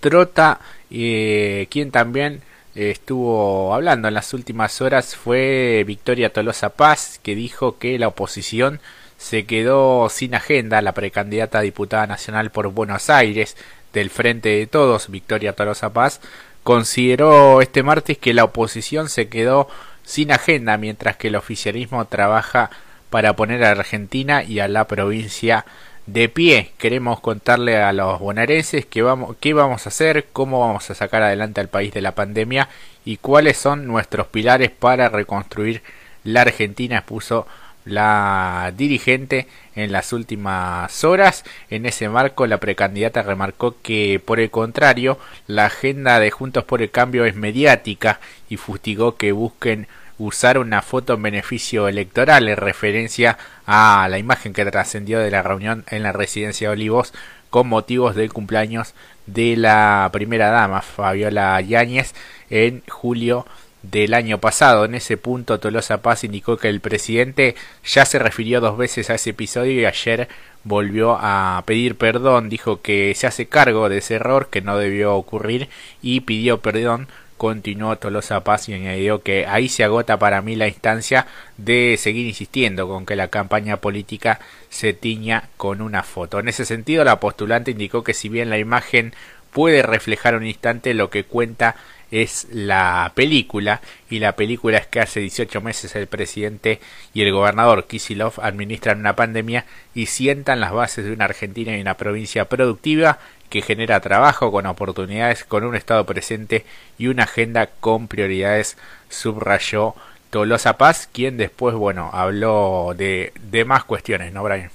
Trota, 0.00 0.60
eh, 0.90 1.66
quien 1.70 1.90
también 1.90 2.42
estuvo 2.74 3.74
hablando 3.74 4.08
en 4.08 4.14
las 4.14 4.34
últimas 4.34 4.80
horas 4.80 5.16
fue 5.16 5.84
Victoria 5.86 6.32
Tolosa 6.32 6.70
Paz, 6.70 7.20
que 7.22 7.34
dijo 7.34 7.78
que 7.78 7.98
la 7.98 8.08
oposición 8.08 8.80
se 9.16 9.46
quedó 9.46 10.08
sin 10.10 10.34
agenda, 10.34 10.82
la 10.82 10.92
precandidata 10.92 11.58
a 11.58 11.62
diputada 11.62 12.06
nacional 12.06 12.50
por 12.50 12.68
Buenos 12.68 13.10
Aires 13.10 13.56
del 13.92 14.10
Frente 14.10 14.50
de 14.50 14.66
Todos, 14.66 15.10
Victoria 15.10 15.54
Tolosa 15.54 15.92
Paz, 15.92 16.20
consideró 16.62 17.60
este 17.60 17.82
martes 17.82 18.18
que 18.18 18.34
la 18.34 18.44
oposición 18.44 19.08
se 19.08 19.28
quedó 19.28 19.68
sin 20.02 20.32
agenda 20.32 20.76
mientras 20.76 21.16
que 21.16 21.28
el 21.28 21.36
oficialismo 21.36 22.04
trabaja 22.06 22.70
para 23.10 23.36
poner 23.36 23.64
a 23.64 23.70
Argentina 23.70 24.42
y 24.42 24.58
a 24.58 24.66
la 24.66 24.86
provincia 24.86 25.64
de 26.06 26.28
pie. 26.28 26.72
Queremos 26.78 27.20
contarle 27.20 27.76
a 27.82 27.92
los 27.92 28.20
bonaerenses 28.20 28.86
qué 28.86 29.02
vamos, 29.02 29.36
qué 29.40 29.54
vamos 29.54 29.86
a 29.86 29.88
hacer, 29.88 30.26
cómo 30.32 30.60
vamos 30.60 30.90
a 30.90 30.94
sacar 30.94 31.22
adelante 31.22 31.60
al 31.60 31.68
país 31.68 31.92
de 31.92 32.02
la 32.02 32.14
pandemia 32.14 32.68
y 33.04 33.18
cuáles 33.18 33.56
son 33.56 33.86
nuestros 33.86 34.26
pilares 34.28 34.70
para 34.70 35.08
reconstruir 35.08 35.82
la 36.24 36.42
Argentina, 36.42 36.98
expuso 36.98 37.46
la 37.84 38.72
dirigente 38.76 39.46
en 39.74 39.92
las 39.92 40.12
últimas 40.12 41.04
horas. 41.04 41.44
En 41.70 41.86
ese 41.86 42.08
marco, 42.08 42.46
la 42.46 42.58
precandidata 42.58 43.22
remarcó 43.22 43.76
que, 43.82 44.20
por 44.24 44.40
el 44.40 44.50
contrario, 44.50 45.18
la 45.46 45.66
agenda 45.66 46.18
de 46.18 46.30
Juntos 46.30 46.64
por 46.64 46.82
el 46.82 46.90
Cambio 46.90 47.24
es 47.24 47.34
mediática 47.34 48.20
y 48.48 48.56
fustigó 48.56 49.16
que 49.16 49.32
busquen 49.32 49.86
usar 50.18 50.58
una 50.58 50.82
foto 50.82 51.14
en 51.14 51.22
beneficio 51.22 51.88
electoral 51.88 52.48
en 52.48 52.56
referencia 52.56 53.38
a 53.66 54.06
la 54.08 54.18
imagen 54.18 54.52
que 54.52 54.64
trascendió 54.64 55.18
de 55.18 55.30
la 55.30 55.42
reunión 55.42 55.84
en 55.90 56.02
la 56.02 56.12
residencia 56.12 56.68
de 56.68 56.74
Olivos 56.74 57.12
con 57.50 57.68
motivos 57.68 58.14
del 58.14 58.32
cumpleaños 58.32 58.94
de 59.26 59.56
la 59.56 60.08
primera 60.12 60.50
dama 60.50 60.82
Fabiola 60.82 61.60
Yáñez 61.60 62.14
en 62.50 62.82
julio 62.88 63.46
del 63.82 64.14
año 64.14 64.38
pasado. 64.38 64.84
En 64.84 64.94
ese 64.94 65.16
punto 65.16 65.60
Tolosa 65.60 66.02
Paz 66.02 66.24
indicó 66.24 66.56
que 66.56 66.68
el 66.68 66.80
presidente 66.80 67.54
ya 67.84 68.04
se 68.04 68.18
refirió 68.18 68.60
dos 68.60 68.76
veces 68.76 69.10
a 69.10 69.14
ese 69.14 69.30
episodio 69.30 69.80
y 69.80 69.84
ayer 69.84 70.28
volvió 70.64 71.16
a 71.20 71.62
pedir 71.66 71.96
perdón, 71.96 72.48
dijo 72.48 72.80
que 72.80 73.14
se 73.14 73.26
hace 73.26 73.46
cargo 73.46 73.88
de 73.88 73.98
ese 73.98 74.14
error 74.14 74.48
que 74.50 74.62
no 74.62 74.78
debió 74.78 75.14
ocurrir 75.14 75.68
y 76.02 76.20
pidió 76.20 76.60
perdón 76.60 77.08
continuó 77.44 77.96
Tolosa 77.96 78.42
Paz 78.42 78.70
y 78.70 78.72
añadió 78.72 79.22
que 79.22 79.44
ahí 79.44 79.68
se 79.68 79.84
agota 79.84 80.18
para 80.18 80.40
mí 80.40 80.56
la 80.56 80.66
instancia 80.66 81.26
de 81.58 81.98
seguir 81.98 82.26
insistiendo 82.26 82.88
con 82.88 83.04
que 83.04 83.16
la 83.16 83.28
campaña 83.28 83.82
política 83.82 84.40
se 84.70 84.94
tiña 84.94 85.50
con 85.58 85.82
una 85.82 86.02
foto. 86.02 86.38
En 86.38 86.48
ese 86.48 86.64
sentido, 86.64 87.04
la 87.04 87.20
postulante 87.20 87.72
indicó 87.72 88.02
que 88.02 88.14
si 88.14 88.30
bien 88.30 88.48
la 88.48 88.56
imagen 88.56 89.12
puede 89.52 89.82
reflejar 89.82 90.36
un 90.36 90.46
instante, 90.46 90.94
lo 90.94 91.10
que 91.10 91.24
cuenta 91.24 91.76
es 92.10 92.46
la 92.52 93.12
película 93.14 93.80
y 94.10 94.18
la 94.18 94.36
película 94.36 94.78
es 94.78 94.86
que 94.86 95.00
hace 95.00 95.20
18 95.20 95.60
meses 95.60 95.94
el 95.96 96.06
presidente 96.06 96.80
y 97.12 97.22
el 97.22 97.32
gobernador 97.32 97.86
Kisilov 97.86 98.34
administran 98.40 99.00
una 99.00 99.16
pandemia 99.16 99.64
y 99.94 100.06
sientan 100.06 100.60
las 100.60 100.72
bases 100.72 101.04
de 101.04 101.12
una 101.12 101.24
Argentina 101.24 101.76
y 101.76 101.80
una 101.80 101.96
provincia 101.96 102.44
productiva 102.46 103.18
que 103.50 103.62
genera 103.62 104.00
trabajo 104.00 104.50
con 104.50 104.66
oportunidades, 104.66 105.44
con 105.44 105.64
un 105.64 105.76
Estado 105.76 106.04
presente 106.06 106.64
y 106.98 107.06
una 107.06 107.24
agenda 107.24 107.68
con 107.80 108.08
prioridades, 108.08 108.76
subrayó 109.08 109.94
Tolosa 110.30 110.76
Paz, 110.76 111.08
quien 111.12 111.36
después, 111.36 111.74
bueno, 111.76 112.10
habló 112.12 112.94
de, 112.96 113.32
de 113.50 113.64
más 113.64 113.84
cuestiones, 113.84 114.32
¿no, 114.32 114.42
Brian? 114.42 114.70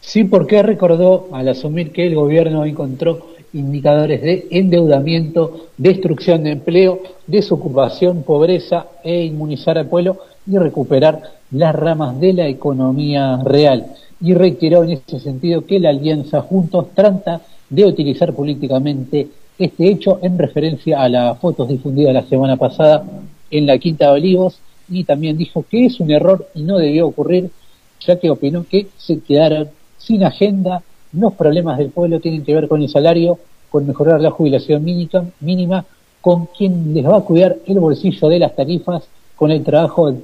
Sí, 0.00 0.24
porque 0.24 0.62
recordó 0.62 1.28
al 1.32 1.48
asumir 1.48 1.92
que 1.92 2.06
el 2.06 2.14
gobierno 2.14 2.64
encontró 2.64 3.33
indicadores 3.54 4.20
de 4.20 4.46
endeudamiento, 4.50 5.68
destrucción 5.78 6.44
de 6.44 6.50
empleo, 6.52 7.00
desocupación, 7.26 8.22
pobreza 8.22 8.86
e 9.02 9.24
inmunizar 9.24 9.78
al 9.78 9.86
pueblo 9.86 10.18
y 10.46 10.58
recuperar 10.58 11.22
las 11.50 11.74
ramas 11.74 12.20
de 12.20 12.32
la 12.32 12.48
economía 12.48 13.38
real. 13.42 13.86
Y 14.20 14.34
reiteró 14.34 14.84
en 14.84 14.90
ese 14.90 15.20
sentido 15.20 15.64
que 15.64 15.80
la 15.80 15.90
alianza 15.90 16.42
Juntos 16.42 16.88
trata 16.94 17.40
de 17.70 17.84
utilizar 17.84 18.34
políticamente 18.34 19.28
este 19.58 19.88
hecho 19.88 20.18
en 20.22 20.36
referencia 20.36 21.00
a 21.00 21.08
las 21.08 21.38
fotos 21.38 21.68
difundidas 21.68 22.12
la 22.12 22.24
semana 22.24 22.56
pasada 22.56 23.04
en 23.50 23.66
la 23.66 23.78
Quinta 23.78 24.06
de 24.06 24.12
Olivos 24.12 24.58
y 24.88 25.04
también 25.04 25.38
dijo 25.38 25.64
que 25.70 25.86
es 25.86 26.00
un 26.00 26.10
error 26.10 26.48
y 26.54 26.62
no 26.62 26.76
debió 26.78 27.06
ocurrir, 27.06 27.50
ya 28.00 28.18
que 28.18 28.30
opinó 28.30 28.66
que 28.68 28.88
se 28.98 29.20
quedaron 29.20 29.70
sin 29.96 30.24
agenda, 30.24 30.82
los 31.16 31.34
problemas 31.34 31.78
del 31.78 31.90
pueblo 31.90 32.20
tienen 32.20 32.44
que 32.44 32.54
ver 32.54 32.68
con 32.68 32.82
el 32.82 32.88
salario, 32.88 33.38
con 33.70 33.86
mejorar 33.86 34.20
la 34.20 34.30
jubilación 34.30 34.84
mínima, 34.84 35.84
con 36.20 36.46
quien 36.46 36.94
les 36.94 37.04
va 37.04 37.18
a 37.18 37.20
cuidar 37.20 37.56
el 37.66 37.78
bolsillo 37.78 38.28
de 38.28 38.38
las 38.38 38.54
tarifas, 38.56 39.04
con 39.36 39.50
el 39.50 39.62
trabajo 39.62 40.14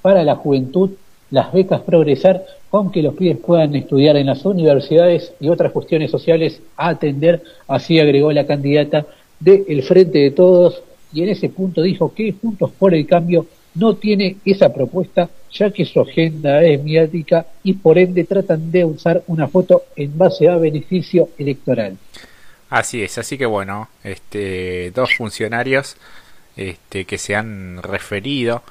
para 0.00 0.22
la 0.22 0.36
juventud, 0.36 0.90
las 1.30 1.52
becas 1.52 1.80
progresar, 1.80 2.44
con 2.70 2.90
que 2.90 3.02
los 3.02 3.14
pibes 3.14 3.38
puedan 3.38 3.74
estudiar 3.74 4.16
en 4.16 4.26
las 4.26 4.44
universidades 4.44 5.32
y 5.40 5.48
otras 5.48 5.72
cuestiones 5.72 6.10
sociales 6.10 6.60
a 6.76 6.90
atender, 6.90 7.42
así 7.66 7.98
agregó 7.98 8.32
la 8.32 8.46
candidata 8.46 9.06
del 9.40 9.82
Frente 9.82 10.18
de 10.18 10.30
Todos, 10.30 10.82
y 11.12 11.22
en 11.22 11.30
ese 11.30 11.48
punto 11.48 11.82
dijo 11.82 12.14
que 12.14 12.32
Juntos 12.32 12.70
por 12.78 12.94
el 12.94 13.06
Cambio 13.06 13.46
no 13.74 13.96
tiene 13.96 14.36
esa 14.44 14.72
propuesta, 14.72 15.30
ya 15.50 15.70
que 15.70 15.84
su 15.84 16.00
agenda 16.00 16.62
es 16.62 16.82
mediática 16.82 17.46
y 17.62 17.74
por 17.74 17.98
ende 17.98 18.24
tratan 18.24 18.70
de 18.70 18.84
usar 18.84 19.22
una 19.26 19.48
foto 19.48 19.84
en 19.96 20.16
base 20.16 20.48
a 20.48 20.56
beneficio 20.56 21.30
electoral. 21.38 21.96
Así 22.70 23.02
es, 23.02 23.18
así 23.18 23.36
que 23.36 23.46
bueno, 23.46 23.88
este, 24.02 24.90
dos 24.92 25.14
funcionarios 25.14 25.96
este, 26.56 27.04
que 27.04 27.18
se 27.18 27.36
han 27.36 27.82
referido 27.82 28.62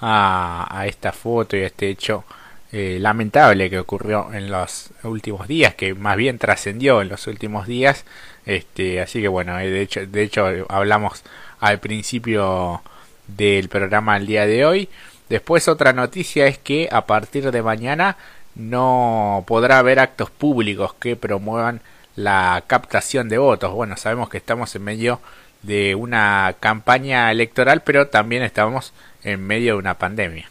a, 0.00 0.68
a 0.70 0.86
esta 0.86 1.12
foto 1.12 1.56
y 1.56 1.62
a 1.62 1.66
este 1.66 1.88
hecho 1.88 2.24
eh, 2.70 2.98
lamentable 3.00 3.70
que 3.70 3.78
ocurrió 3.78 4.30
en 4.32 4.50
los 4.50 4.90
últimos 5.02 5.48
días, 5.48 5.74
que 5.74 5.94
más 5.94 6.18
bien 6.18 6.38
trascendió 6.38 7.00
en 7.00 7.08
los 7.08 7.26
últimos 7.26 7.66
días. 7.66 8.04
Este, 8.44 9.00
así 9.00 9.22
que 9.22 9.28
bueno, 9.28 9.58
eh, 9.58 9.70
de 9.70 9.80
hecho, 9.80 10.06
de 10.06 10.22
hecho 10.22 10.46
hablamos 10.68 11.22
al 11.60 11.80
principio 11.80 12.82
del 13.36 13.68
programa 13.68 14.16
el 14.16 14.26
día 14.26 14.46
de 14.46 14.64
hoy. 14.64 14.88
Después 15.28 15.68
otra 15.68 15.92
noticia 15.92 16.46
es 16.46 16.58
que 16.58 16.88
a 16.90 17.06
partir 17.06 17.50
de 17.50 17.62
mañana 17.62 18.16
no 18.54 19.44
podrá 19.46 19.78
haber 19.78 19.98
actos 20.00 20.30
públicos 20.30 20.94
que 20.94 21.16
promuevan 21.16 21.80
la 22.16 22.64
captación 22.66 23.28
de 23.28 23.38
votos. 23.38 23.72
Bueno, 23.72 23.96
sabemos 23.96 24.28
que 24.28 24.38
estamos 24.38 24.74
en 24.74 24.82
medio 24.82 25.20
de 25.62 25.94
una 25.94 26.54
campaña 26.58 27.30
electoral, 27.30 27.82
pero 27.84 28.08
también 28.08 28.42
estamos 28.42 28.92
en 29.22 29.46
medio 29.46 29.74
de 29.74 29.78
una 29.78 29.94
pandemia. 29.94 30.50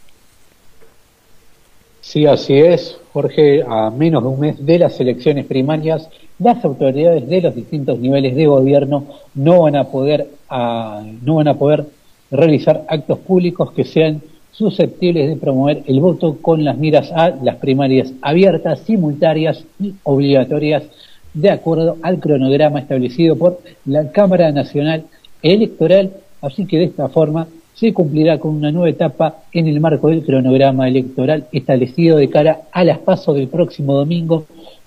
Sí, 2.00 2.24
así 2.26 2.58
es, 2.58 2.96
Jorge. 3.12 3.62
A 3.68 3.90
menos 3.90 4.22
de 4.22 4.28
un 4.28 4.40
mes 4.40 4.64
de 4.64 4.78
las 4.78 4.98
elecciones 5.00 5.44
primarias, 5.44 6.08
las 6.38 6.64
autoridades 6.64 7.28
de 7.28 7.42
los 7.42 7.54
distintos 7.54 7.98
niveles 7.98 8.34
de 8.34 8.46
gobierno 8.46 9.06
no 9.34 9.62
van 9.62 9.76
a 9.76 9.84
poder, 9.84 10.28
no 10.50 11.34
van 11.34 11.48
a 11.48 11.58
poder 11.58 11.84
realizar 12.30 12.84
actos 12.88 13.18
públicos 13.20 13.72
que 13.72 13.84
sean 13.84 14.20
susceptibles 14.52 15.28
de 15.28 15.36
promover 15.36 15.82
el 15.86 16.00
voto 16.00 16.38
con 16.42 16.64
las 16.64 16.76
miras 16.76 17.12
a 17.12 17.30
las 17.30 17.56
primarias 17.56 18.12
abiertas, 18.22 18.80
simultáneas 18.80 19.64
y 19.78 19.94
obligatorias 20.02 20.82
de 21.32 21.50
acuerdo 21.50 21.96
al 22.02 22.18
cronograma 22.18 22.80
establecido 22.80 23.36
por 23.36 23.60
la 23.84 24.10
Cámara 24.10 24.50
Nacional 24.50 25.04
Electoral. 25.42 26.10
Así 26.42 26.66
que 26.66 26.78
de 26.78 26.84
esta 26.84 27.08
forma 27.08 27.46
se 27.74 27.92
cumplirá 27.92 28.38
con 28.38 28.56
una 28.56 28.72
nueva 28.72 28.90
etapa 28.90 29.42
en 29.52 29.68
el 29.68 29.78
marco 29.78 30.08
del 30.08 30.24
cronograma 30.24 30.88
electoral 30.88 31.46
establecido 31.52 32.16
de 32.16 32.28
cara 32.28 32.62
a 32.72 32.82
las 32.82 32.98
pasos 32.98 33.36
del 33.36 33.46
próximo 33.46 33.94
domingo 33.94 34.46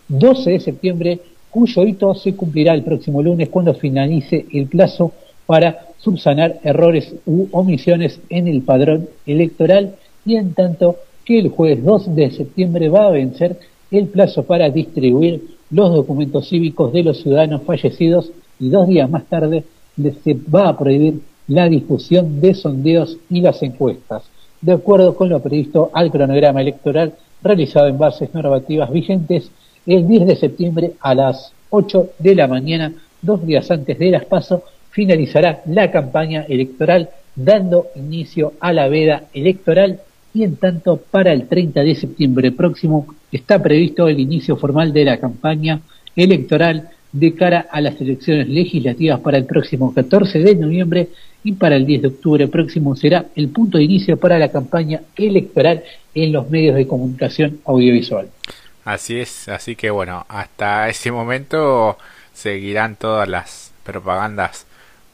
12 0.09 0.51
de 0.51 0.59
septiembre, 0.59 1.19
cuyo 1.49 1.83
hito 1.85 2.13
se 2.15 2.35
cumplirá 2.35 2.73
el 2.73 2.83
próximo 2.83 3.23
lunes 3.23 3.47
cuando 3.47 3.73
finalice 3.73 4.45
el 4.51 4.67
plazo 4.67 5.13
para 5.45 5.90
subsanar 6.01 6.59
errores 6.63 7.13
u 7.25 7.47
omisiones 7.51 8.19
en 8.29 8.47
el 8.47 8.61
padrón 8.61 9.07
electoral 9.25 9.95
y 10.25 10.35
en 10.35 10.53
tanto 10.53 10.97
que 11.25 11.39
el 11.39 11.49
jueves 11.49 11.83
2 11.83 12.15
de 12.15 12.31
septiembre 12.31 12.89
va 12.89 13.07
a 13.07 13.11
vencer 13.11 13.57
el 13.91 14.07
plazo 14.07 14.43
para 14.43 14.69
distribuir 14.69 15.41
los 15.69 15.93
documentos 15.93 16.49
cívicos 16.49 16.91
de 16.93 17.03
los 17.03 17.21
ciudadanos 17.21 17.63
fallecidos 17.63 18.31
y 18.59 18.69
dos 18.69 18.87
días 18.87 19.09
más 19.09 19.25
tarde 19.25 19.63
se 20.23 20.37
va 20.53 20.69
a 20.69 20.77
prohibir 20.77 21.21
la 21.47 21.67
difusión 21.67 22.39
de 22.39 22.53
sondeos 22.53 23.17
y 23.29 23.41
las 23.41 23.61
encuestas, 23.61 24.23
de 24.61 24.73
acuerdo 24.73 25.15
con 25.15 25.29
lo 25.29 25.41
previsto 25.41 25.89
al 25.93 26.11
cronograma 26.11 26.61
electoral 26.61 27.13
realizado 27.43 27.87
en 27.87 27.97
bases 27.97 28.33
normativas 28.33 28.91
vigentes 28.91 29.51
el 29.85 30.07
10 30.07 30.27
de 30.27 30.35
septiembre 30.35 30.93
a 31.01 31.15
las 31.15 31.53
8 31.69 32.09
de 32.19 32.35
la 32.35 32.47
mañana, 32.47 32.93
dos 33.21 33.45
días 33.45 33.69
antes 33.71 33.97
de 33.97 34.11
las 34.11 34.25
PASO, 34.25 34.63
finalizará 34.91 35.61
la 35.65 35.89
campaña 35.91 36.45
electoral 36.47 37.09
dando 37.35 37.87
inicio 37.95 38.53
a 38.59 38.73
la 38.73 38.87
veda 38.87 39.23
electoral 39.33 40.01
y 40.33 40.43
en 40.43 40.55
tanto 40.57 40.97
para 40.97 41.33
el 41.33 41.47
30 41.47 41.81
de 41.81 41.95
septiembre 41.95 42.51
próximo 42.51 43.07
está 43.31 43.61
previsto 43.61 44.07
el 44.07 44.19
inicio 44.19 44.55
formal 44.57 44.93
de 44.93 45.05
la 45.05 45.19
campaña 45.19 45.81
electoral 46.15 46.89
de 47.11 47.35
cara 47.35 47.67
a 47.69 47.81
las 47.81 47.99
elecciones 47.99 48.47
legislativas 48.47 49.19
para 49.19 49.37
el 49.37 49.45
próximo 49.45 49.93
14 49.93 50.39
de 50.39 50.55
noviembre 50.55 51.09
y 51.43 51.53
para 51.53 51.75
el 51.75 51.85
10 51.85 52.01
de 52.01 52.07
octubre 52.07 52.47
próximo 52.47 52.95
será 52.95 53.25
el 53.35 53.49
punto 53.49 53.77
de 53.77 53.83
inicio 53.83 54.17
para 54.17 54.39
la 54.39 54.49
campaña 54.49 55.01
electoral 55.15 55.83
en 56.13 56.31
los 56.31 56.49
medios 56.49 56.75
de 56.75 56.87
comunicación 56.87 57.59
audiovisual. 57.65 58.29
Así 58.85 59.19
es, 59.19 59.49
así 59.49 59.75
que 59.75 59.89
bueno, 59.89 60.25
hasta 60.29 60.89
ese 60.89 61.11
momento 61.11 61.97
seguirán 62.33 62.95
todas 62.95 63.27
las 63.27 63.73
propagandas 63.83 64.65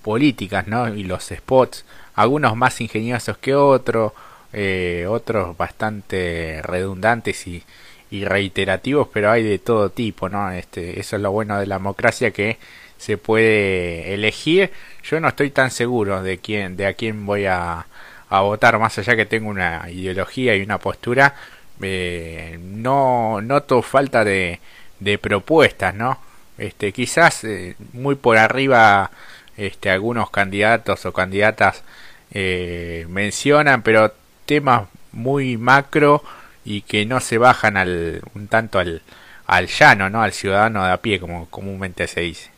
políticas, 0.08 0.68
¿no? 0.68 0.88
Y 0.88 1.04
los 1.04 1.26
spots, 1.26 1.84
algunos 2.16 2.56
más 2.56 2.80
ingeniosos 2.80 3.38
que 3.40 3.54
otros, 3.54 4.14
eh, 4.54 5.06
otros 5.10 5.58
bastante 5.58 6.62
redundantes 6.64 7.46
y, 7.46 7.62
y 8.10 8.24
reiterativos, 8.24 9.10
pero 9.14 9.30
hay 9.30 9.44
de 9.44 9.60
todo 9.60 9.90
tipo, 9.90 10.30
¿no? 10.30 10.50
Este, 10.52 10.98
eso 10.98 11.18
es 11.18 11.22
lo 11.22 11.32
bueno 11.32 11.60
de 11.60 11.68
la 11.68 11.76
democracia 11.76 12.32
que 12.32 12.58
se 12.98 13.18
puede 13.18 14.14
elegir. 14.14 14.72
Yo 15.04 15.20
no 15.20 15.28
estoy 15.28 15.50
tan 15.52 15.72
seguro 15.72 16.24
de 16.24 16.38
quién, 16.38 16.78
de 16.78 16.86
a 16.86 16.94
quién 16.94 17.26
voy 17.26 17.46
a, 17.46 17.86
a 18.30 18.42
votar, 18.42 18.80
más 18.80 18.98
allá 18.98 19.14
que 19.18 19.26
tengo 19.26 19.50
una 19.50 19.90
ideología 19.92 20.56
y 20.56 20.62
una 20.62 20.78
postura. 20.78 21.36
Eh, 21.82 22.58
no 22.62 23.42
noto 23.42 23.82
falta 23.82 24.24
de, 24.24 24.60
de 25.02 25.18
propuestas, 25.18 25.94
¿no? 25.94 26.18
Este, 26.58 26.92
quizás 26.94 27.44
eh, 27.44 27.76
muy 27.94 28.16
por 28.16 28.38
arriba, 28.38 29.12
este, 29.58 29.90
algunos 29.90 30.30
candidatos 30.30 31.06
o 31.06 31.14
candidatas 31.14 31.84
eh, 32.32 33.06
mencionan, 33.10 33.82
pero 33.82 34.14
temas 34.46 34.88
muy 35.12 35.58
macro 35.58 36.24
y 36.64 36.82
que 36.82 37.06
no 37.06 37.20
se 37.20 37.38
bajan 37.38 37.78
al, 37.78 38.22
un 38.36 38.48
tanto 38.48 38.80
al, 38.80 39.02
al 39.48 39.68
llano, 39.68 40.10
¿no? 40.10 40.22
Al 40.22 40.34
ciudadano 40.34 40.86
de 40.86 40.92
a 40.92 40.98
pie, 40.98 41.20
como 41.20 41.48
comúnmente 41.50 42.08
se 42.08 42.22
dice. 42.22 42.50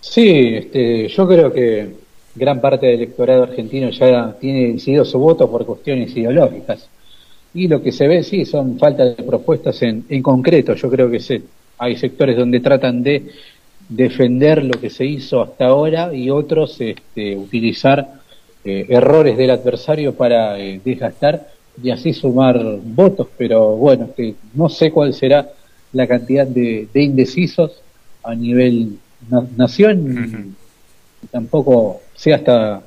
Sí, 0.00 0.54
este, 0.56 1.08
yo 1.08 1.28
creo 1.28 1.52
que 1.52 1.94
gran 2.34 2.60
parte 2.60 2.86
del 2.86 2.96
electorado 2.96 3.44
argentino 3.44 3.90
ya 3.90 4.36
tiene 4.40 4.72
decidido 4.72 5.04
su 5.04 5.18
voto 5.18 5.50
por 5.50 5.66
cuestiones 5.66 6.16
ideológicas. 6.16 6.88
Y 7.54 7.68
lo 7.68 7.82
que 7.82 7.92
se 7.92 8.08
ve, 8.08 8.22
sí, 8.22 8.44
son 8.46 8.78
falta 8.78 9.04
de 9.04 9.22
propuestas 9.22 9.82
en, 9.82 10.04
en 10.08 10.22
concreto. 10.22 10.74
Yo 10.74 10.90
creo 10.90 11.10
que 11.10 11.20
se, 11.20 11.42
hay 11.78 11.96
sectores 11.96 12.36
donde 12.36 12.60
tratan 12.60 13.02
de 13.02 13.30
defender 13.88 14.64
lo 14.64 14.80
que 14.80 14.90
se 14.90 15.04
hizo 15.04 15.42
hasta 15.42 15.66
ahora 15.66 16.14
y 16.14 16.30
otros 16.30 16.80
este, 16.80 17.36
utilizar 17.36 18.20
eh, 18.64 18.86
errores 18.88 19.36
del 19.36 19.50
adversario 19.50 20.14
para 20.14 20.58
eh, 20.58 20.80
desgastar 20.84 21.48
y 21.82 21.90
así 21.90 22.12
sumar 22.12 22.60
votos. 22.82 23.28
Pero 23.36 23.76
bueno, 23.76 24.10
que 24.16 24.34
no 24.54 24.68
sé 24.68 24.90
cuál 24.90 25.14
será 25.14 25.50
la 25.92 26.06
cantidad 26.06 26.46
de, 26.46 26.88
indecisos 26.94 27.82
a 28.22 28.34
nivel 28.34 28.98
nación 29.56 30.56
tampoco 31.30 32.00
sé 32.14 32.34
hasta 32.34 32.82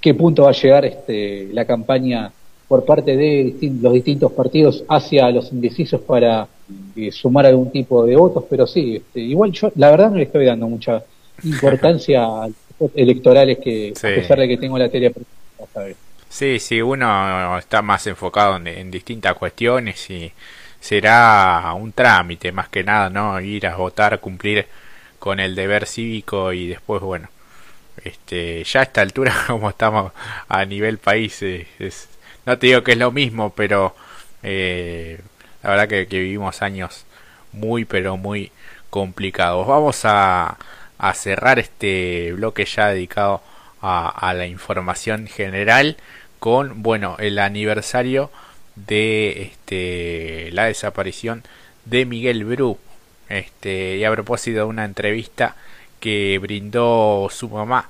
qué 0.00 0.14
punto 0.14 0.44
va 0.44 0.50
a 0.50 0.54
llegar 0.54 0.84
este, 0.84 1.48
la 1.52 1.64
campaña 1.64 2.32
por 2.66 2.84
parte 2.84 3.16
de 3.16 3.56
los 3.80 3.92
distintos 3.92 4.32
partidos 4.32 4.84
hacia 4.88 5.30
los 5.30 5.52
indecisos 5.52 6.00
para 6.00 6.48
eh, 6.96 7.12
sumar 7.12 7.46
algún 7.46 7.70
tipo 7.70 8.04
de 8.04 8.16
votos, 8.16 8.44
pero 8.48 8.66
sí, 8.66 8.96
este, 8.96 9.20
igual 9.20 9.52
yo 9.52 9.72
la 9.76 9.90
verdad 9.90 10.10
no 10.10 10.16
le 10.16 10.24
estoy 10.24 10.44
dando 10.44 10.68
mucha 10.68 11.02
importancia 11.44 12.22
a 12.22 12.48
los 12.78 12.90
electorales 12.94 13.58
que 13.58 13.92
a 13.96 14.00
pesar 14.00 14.38
de 14.38 14.48
que 14.48 14.56
tengo 14.56 14.78
la 14.78 14.88
teoría 14.88 15.12
Sí, 16.28 16.58
sí, 16.60 16.80
uno 16.80 17.58
está 17.58 17.82
más 17.82 18.06
enfocado 18.06 18.56
en, 18.56 18.90
distintas 18.90 19.34
cuestiones 19.34 20.08
y 20.10 20.32
será 20.78 21.72
un 21.76 21.92
trámite 21.92 22.52
más 22.52 22.68
que 22.68 22.84
nada, 22.84 23.10
¿no? 23.10 23.40
Ir 23.40 23.66
a 23.66 23.76
votar, 23.76 24.20
cumplir 24.20 24.66
con 25.18 25.40
el 25.40 25.54
deber 25.54 25.86
cívico 25.86 26.52
y 26.52 26.68
después, 26.68 27.02
bueno, 27.02 27.28
este, 28.04 28.64
ya 28.64 28.80
a 28.80 28.82
esta 28.84 29.00
altura 29.02 29.34
como 29.46 29.70
estamos 29.70 30.12
a 30.48 30.64
nivel 30.64 30.98
país, 30.98 31.42
es, 31.42 32.08
no 32.46 32.58
te 32.58 32.68
digo 32.68 32.82
que 32.82 32.92
es 32.92 32.98
lo 32.98 33.10
mismo, 33.10 33.50
pero 33.54 33.94
eh, 34.42 35.20
la 35.62 35.70
verdad 35.70 35.88
que, 35.88 36.04
vivimos 36.04 36.62
años 36.62 37.04
muy, 37.52 37.84
pero 37.84 38.16
muy 38.16 38.52
complicados. 38.90 39.66
Vamos 39.66 40.04
a, 40.04 40.58
a 40.98 41.14
cerrar 41.14 41.58
este 41.58 42.32
bloque 42.32 42.64
ya 42.64 42.88
dedicado 42.88 43.42
a, 43.82 44.08
a, 44.08 44.34
la 44.34 44.46
información 44.46 45.26
general 45.26 45.96
con, 46.38 46.82
bueno, 46.82 47.16
el 47.18 47.38
aniversario 47.38 48.30
de 48.74 49.42
este, 49.42 50.50
la 50.52 50.64
desaparición 50.64 51.42
de 51.84 52.06
Miguel 52.06 52.44
Bru. 52.44 52.78
Este, 53.28 53.96
y 53.98 54.04
a 54.04 54.10
propósito 54.10 54.58
de 54.58 54.64
una 54.64 54.84
entrevista 54.84 55.56
que 56.00 56.38
brindó 56.38 57.28
su 57.30 57.48
mamá 57.48 57.88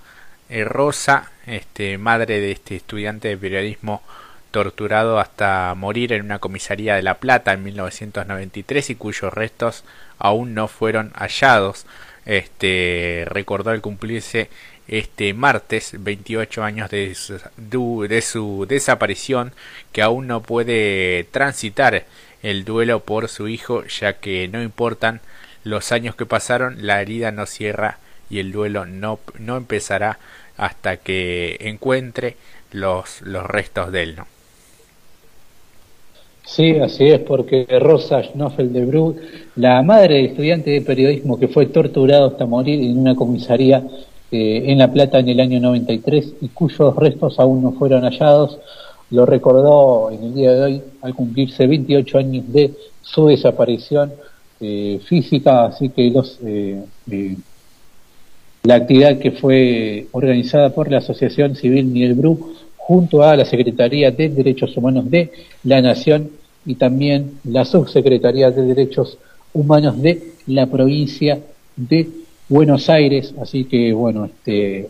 eh, 0.50 0.64
Rosa, 0.64 1.30
este, 1.46 1.96
madre 1.96 2.40
de 2.40 2.52
este 2.52 2.76
estudiante 2.76 3.28
de 3.28 3.38
periodismo 3.38 4.02
torturado 4.50 5.18
hasta 5.18 5.74
morir 5.76 6.12
en 6.12 6.24
una 6.24 6.38
comisaría 6.38 6.96
de 6.96 7.02
La 7.02 7.18
Plata 7.18 7.52
en 7.52 7.62
1993 7.64 8.90
y 8.90 8.94
cuyos 8.94 9.32
restos 9.32 9.84
aún 10.18 10.54
no 10.54 10.68
fueron 10.68 11.12
hallados. 11.14 11.86
Este 12.26 13.24
recordó 13.26 13.72
el 13.72 13.80
cumplirse 13.80 14.50
este 14.88 15.34
martes 15.34 15.92
28 15.98 16.64
años 16.64 16.90
de 16.90 17.16
de 17.56 18.22
su 18.22 18.66
desaparición 18.68 19.52
que 19.92 20.02
aún 20.02 20.26
no 20.26 20.42
puede 20.42 21.24
transitar 21.30 22.04
el 22.42 22.64
duelo 22.64 23.00
por 23.00 23.28
su 23.28 23.48
hijo 23.48 23.84
ya 23.84 24.14
que 24.14 24.48
no 24.48 24.62
importan 24.62 25.20
los 25.62 25.92
años 25.92 26.14
que 26.14 26.26
pasaron, 26.26 26.86
la 26.86 27.00
herida 27.02 27.30
no 27.32 27.46
cierra 27.46 27.98
y 28.30 28.38
el 28.38 28.52
duelo 28.52 28.86
no, 28.86 29.20
no 29.38 29.56
empezará 29.56 30.18
hasta 30.56 30.96
que 30.96 31.56
encuentre 31.60 32.36
los, 32.72 33.20
los 33.22 33.44
restos 33.44 33.92
de 33.92 34.02
él. 34.02 34.16
¿no? 34.16 34.39
Sí, 36.52 36.80
así 36.80 37.04
es, 37.06 37.20
porque 37.20 37.64
Rosa 37.78 38.24
Schnoffel 38.24 38.72
de 38.72 38.84
Brugg, 38.84 39.14
la 39.54 39.82
madre 39.82 40.16
del 40.16 40.26
estudiante 40.26 40.70
de 40.70 40.80
periodismo 40.80 41.38
que 41.38 41.46
fue 41.46 41.66
torturado 41.66 42.26
hasta 42.26 42.44
morir 42.44 42.82
en 42.82 42.98
una 42.98 43.14
comisaría 43.14 43.84
eh, 44.32 44.64
en 44.66 44.78
La 44.78 44.90
Plata 44.92 45.20
en 45.20 45.28
el 45.28 45.38
año 45.38 45.60
93 45.60 46.34
y 46.40 46.48
cuyos 46.48 46.96
restos 46.96 47.38
aún 47.38 47.62
no 47.62 47.70
fueron 47.70 48.02
hallados, 48.02 48.58
lo 49.10 49.26
recordó 49.26 50.10
en 50.10 50.24
el 50.24 50.34
día 50.34 50.52
de 50.52 50.62
hoy 50.62 50.82
al 51.02 51.14
cumplirse 51.14 51.68
28 51.68 52.18
años 52.18 52.52
de 52.52 52.72
su 53.00 53.28
desaparición 53.28 54.12
eh, 54.60 55.00
física, 55.06 55.66
así 55.66 55.90
que 55.90 56.10
los, 56.10 56.36
eh, 56.44 56.82
eh, 57.12 57.36
la 58.64 58.74
actividad 58.74 59.20
que 59.20 59.30
fue 59.30 60.08
organizada 60.10 60.70
por 60.70 60.90
la 60.90 60.98
Asociación 60.98 61.54
Civil 61.54 61.84
Miguel 61.84 62.14
Bru 62.14 62.54
junto 62.76 63.22
a 63.22 63.36
la 63.36 63.44
Secretaría 63.44 64.10
de 64.10 64.30
Derechos 64.30 64.76
Humanos 64.76 65.08
de 65.08 65.30
la 65.62 65.80
Nación 65.80 66.39
y 66.66 66.74
también 66.74 67.38
la 67.44 67.64
Subsecretaría 67.64 68.50
de 68.50 68.62
Derechos 68.62 69.18
Humanos 69.52 70.00
de 70.00 70.34
la 70.46 70.66
provincia 70.66 71.40
de 71.76 72.08
Buenos 72.48 72.88
Aires. 72.88 73.34
Así 73.40 73.64
que, 73.64 73.92
bueno, 73.92 74.26
este, 74.26 74.88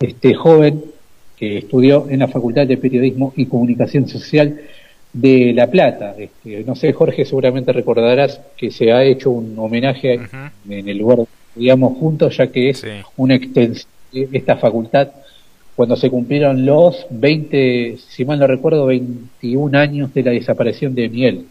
este 0.00 0.34
joven 0.34 0.84
que 1.36 1.58
estudió 1.58 2.06
en 2.08 2.20
la 2.20 2.28
Facultad 2.28 2.66
de 2.66 2.76
Periodismo 2.76 3.32
y 3.36 3.46
Comunicación 3.46 4.08
Social 4.08 4.60
de 5.12 5.52
La 5.52 5.70
Plata. 5.70 6.14
Este, 6.16 6.64
no 6.64 6.74
sé, 6.74 6.92
Jorge, 6.92 7.24
seguramente 7.24 7.72
recordarás 7.72 8.40
que 8.56 8.70
se 8.70 8.92
ha 8.92 9.02
hecho 9.04 9.30
un 9.30 9.58
homenaje 9.58 10.20
en 10.68 10.88
el 10.88 10.98
lugar, 10.98 11.18
digamos, 11.54 11.98
juntos, 11.98 12.36
ya 12.36 12.46
que 12.46 12.70
es 12.70 12.86
una 13.16 13.34
extensión 13.34 13.88
de 14.12 14.28
esta 14.32 14.56
facultad 14.56 15.08
cuando 15.76 15.96
se 15.96 16.10
cumplieron 16.10 16.66
los 16.66 17.06
20, 17.10 17.98
si 18.08 18.24
mal 18.24 18.38
no 18.38 18.46
recuerdo, 18.46 18.86
21 18.86 19.78
años 19.78 20.12
de 20.14 20.22
la 20.22 20.30
desaparición 20.30 20.94
de 20.94 21.08
Miel. 21.08 21.46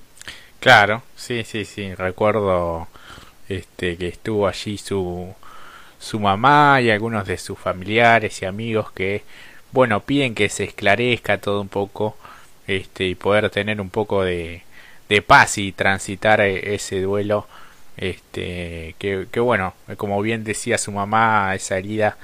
Claro, 0.59 1.01
sí, 1.15 1.43
sí, 1.43 1.65
sí, 1.65 1.93
recuerdo 1.95 2.87
este 3.49 3.97
que 3.97 4.07
estuvo 4.07 4.47
allí 4.47 4.77
su 4.77 5.33
su 5.99 6.19
mamá 6.19 6.81
y 6.81 6.89
algunos 6.89 7.27
de 7.27 7.37
sus 7.37 7.57
familiares 7.59 8.41
y 8.41 8.45
amigos 8.45 8.91
que 8.91 9.23
bueno, 9.71 10.01
piden 10.01 10.35
que 10.35 10.49
se 10.49 10.65
esclarezca 10.65 11.37
todo 11.37 11.61
un 11.61 11.69
poco 11.69 12.17
este, 12.67 13.05
y 13.05 13.15
poder 13.15 13.49
tener 13.49 13.79
un 13.79 13.89
poco 13.89 14.23
de, 14.23 14.63
de 15.09 15.21
paz 15.21 15.57
y 15.57 15.71
transitar 15.71 16.41
e, 16.41 16.75
ese 16.75 17.01
duelo 17.01 17.47
este 17.97 18.95
que, 18.97 19.27
que, 19.31 19.39
bueno 19.39 19.73
como 19.97 20.21
bien 20.21 20.43
decía 20.43 20.77
su 20.77 20.91
mamá 20.91 21.53
esa 21.55 21.77
herida 21.77 22.17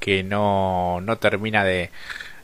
que 0.00 0.22
no, 0.22 1.00
no 1.00 1.16
termina 1.18 1.64
de, 1.64 1.90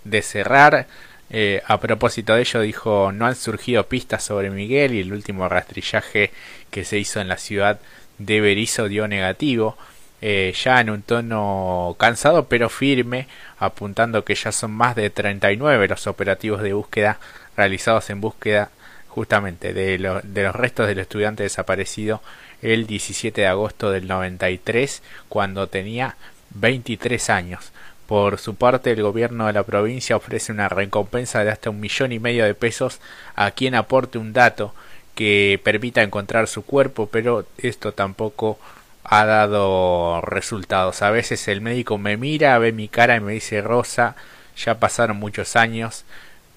de 0.05 0.23
cerrar. 0.23 0.87
Eh, 1.31 1.63
a 1.67 1.81
propósito 1.81 2.35
de 2.35 2.43
ello 2.43 2.61
dijo 2.61 3.11
no 3.11 3.27
han 3.27 3.35
surgido 3.35 3.89
pistas 3.89 4.23
sobre 4.23 4.51
Miguel 4.51 4.93
y 4.95 5.01
el 5.01 5.13
último 5.13 5.49
rastrillaje 5.49 6.31
que 6.71 6.85
se 6.85 6.99
hizo 6.99 7.21
en 7.21 7.29
la 7.29 7.39
ciudad 7.39 7.81
de 8.19 8.41
Berizo 8.43 8.89
dio 8.89 9.09
negativo 9.09 9.77
eh, 10.21 10.55
ya 10.63 10.81
en 10.81 10.91
un 10.91 11.03
tono 11.03 11.97
cansado 11.99 12.47
pero 12.47 12.69
firme 12.69 13.27
apuntando 13.59 14.23
que 14.25 14.35
ya 14.35 14.53
son 14.53 14.73
más 14.73 14.97
de 14.97 15.09
39 15.09 15.89
los 15.89 16.07
operativos 16.07 16.63
de 16.63 16.75
búsqueda 16.75 17.19
realizados 17.57 18.11
en 18.11 18.21
búsqueda 18.21 18.71
justamente 19.09 19.73
de, 19.73 19.99
de 20.23 20.43
los 20.43 20.55
restos 20.55 20.87
del 20.87 20.99
estudiante 20.99 21.43
desaparecido 21.43 22.21
el 22.61 22.87
17 22.87 23.41
de 23.41 23.47
agosto 23.47 23.91
del 23.91 24.07
93 24.07 25.03
cuando 25.29 25.69
tenía 25.69 26.17
23 26.51 27.31
años. 27.31 27.73
Por 28.07 28.39
su 28.39 28.55
parte, 28.55 28.91
el 28.93 29.03
gobierno 29.03 29.47
de 29.47 29.55
la 29.55 29.63
provincia 29.63 30.17
ofrece 30.17 30.53
una 30.53 30.69
recompensa 30.69 31.43
de 31.43 31.51
hasta 31.51 31.71
un 31.71 31.81
millón 31.81 32.13
y 32.13 32.19
medio 32.19 32.45
de 32.45 32.55
pesos 32.55 33.01
a 33.35 33.51
quien 33.51 33.75
aporte 33.75 34.19
un 34.19 34.33
dato 34.33 34.75
que 35.15 35.61
permita 35.65 36.03
encontrar 36.03 36.49
su 36.49 36.65
cuerpo, 36.65 37.09
pero 37.11 37.47
esto 37.59 37.93
tampoco 37.93 38.59
ha 39.05 39.25
dado 39.25 40.21
resultados. 40.23 41.03
A 41.03 41.11
veces 41.11 41.49
el 41.49 41.61
médico 41.61 41.99
me 41.99 42.17
mira, 42.17 42.59
ve 42.59 42.73
mi 42.73 42.89
cara 42.89 43.17
y 43.17 43.21
me 43.21 43.33
dice 43.35 43.63
Rosa, 43.63 44.17
ya 44.57 44.79
pasaron 44.81 45.17
muchos 45.19 45.57
años, 45.57 46.05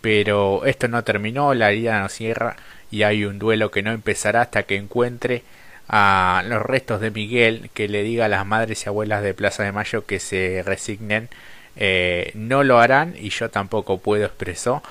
pero 0.02 0.66
esto 0.66 0.88
no 0.88 1.04
terminó, 1.04 1.54
la 1.54 1.72
herida 1.72 2.02
no 2.02 2.10
cierra 2.10 2.58
y 2.92 3.04
hay 3.04 3.26
un 3.26 3.40
duelo 3.40 3.72
que 3.72 3.84
no 3.84 3.92
empezará 3.92 4.42
hasta 4.42 4.64
que 4.64 4.76
encuentre 4.76 5.44
a 5.88 6.44
los 6.46 6.62
restos 6.62 7.02
de 7.02 7.12
Miguel, 7.12 7.70
que 7.74 7.88
le 7.88 8.04
diga 8.04 8.26
a 8.26 8.30
las 8.30 8.46
madres 8.46 8.86
y 8.86 8.90
abuelas 8.90 9.24
de 9.24 9.34
Plaza 9.34 9.64
de 9.64 9.72
Mayo 9.72 10.06
que 10.06 10.20
se 10.20 10.64
resignen, 10.66 11.30
eh, 11.76 12.32
no 12.34 12.64
lo 12.64 12.80
harán 12.80 13.16
y 13.18 13.30
yo 13.30 13.50
tampoco 13.50 14.00
puedo, 14.00 14.26
expresó. 14.26 14.84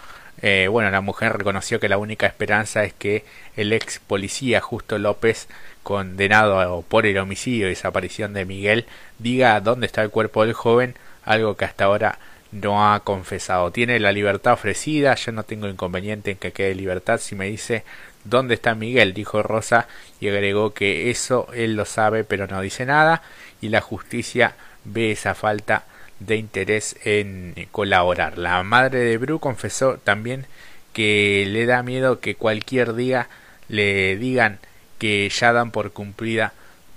Eh, 0.43 0.69
bueno, 0.71 0.91
la 0.91 1.01
mujer 1.01 1.33
reconoció 1.37 1.81
que 1.81 1.89
la 1.89 1.99
única 1.99 2.27
esperanza 2.27 2.85
es 2.85 2.93
que 2.93 3.25
el 3.57 3.73
ex 3.73 3.99
policía 4.01 4.61
Justo 4.61 4.99
López, 4.99 5.49
condenado 5.83 6.83
por 6.83 7.07
el 7.07 7.19
homicidio 7.19 7.67
y 7.67 7.71
desaparición 7.71 8.35
de 8.35 8.45
Miguel, 8.45 8.87
diga 9.19 9.61
dónde 9.61 9.87
está 9.87 10.03
el 10.03 10.11
cuerpo 10.11 10.45
del 10.45 10.53
joven, 10.53 10.95
algo 11.25 11.57
que 11.57 11.65
hasta 11.65 11.85
ahora 11.85 12.19
no 12.53 12.93
ha 12.93 13.01
confesado. 13.01 13.71
Tiene 13.73 13.99
la 13.99 14.13
libertad 14.13 14.55
ofrecida, 14.55 15.15
yo 15.15 15.33
no 15.33 15.43
tengo 15.43 15.69
inconveniente 15.69 16.33
en 16.33 16.37
que 16.39 16.53
quede 16.53 16.75
libertad 16.75 17.19
si 17.19 17.35
me 17.35 17.47
dice 17.47 17.85
dónde 18.29 18.55
está 18.55 18.75
Miguel, 18.75 19.15
dijo 19.15 19.43
Rosa 19.43 19.87
y 20.21 20.29
agregó 20.29 20.75
que 20.75 21.11
eso 21.11 21.49
él 21.55 21.75
lo 21.75 21.85
sabe 21.85 22.25
pero 22.25 22.47
no 22.47 22.61
dice 22.61 22.87
nada 22.87 23.23
y 23.61 23.69
la 23.69 23.81
justicia 23.81 24.55
ve 24.85 25.13
esa 25.13 25.35
falta 25.35 25.85
de 26.21 26.37
interés 26.37 26.97
en 27.05 27.55
colaborar. 27.73 28.39
La 28.39 28.63
madre 28.63 29.01
de 29.01 29.19
Bru 29.19 29.39
confesó 29.39 29.99
también 29.99 30.47
que 30.93 31.45
le 31.49 31.67
da 31.67 31.83
miedo 31.83 32.21
que 32.21 32.37
cualquier 32.37 32.95
día 32.95 33.29
le 33.69 34.17
digan 34.17 34.59
que 34.99 35.29
ya 35.29 35.53
dan 35.53 35.71
por 35.71 35.93
cumplida 35.93 36.55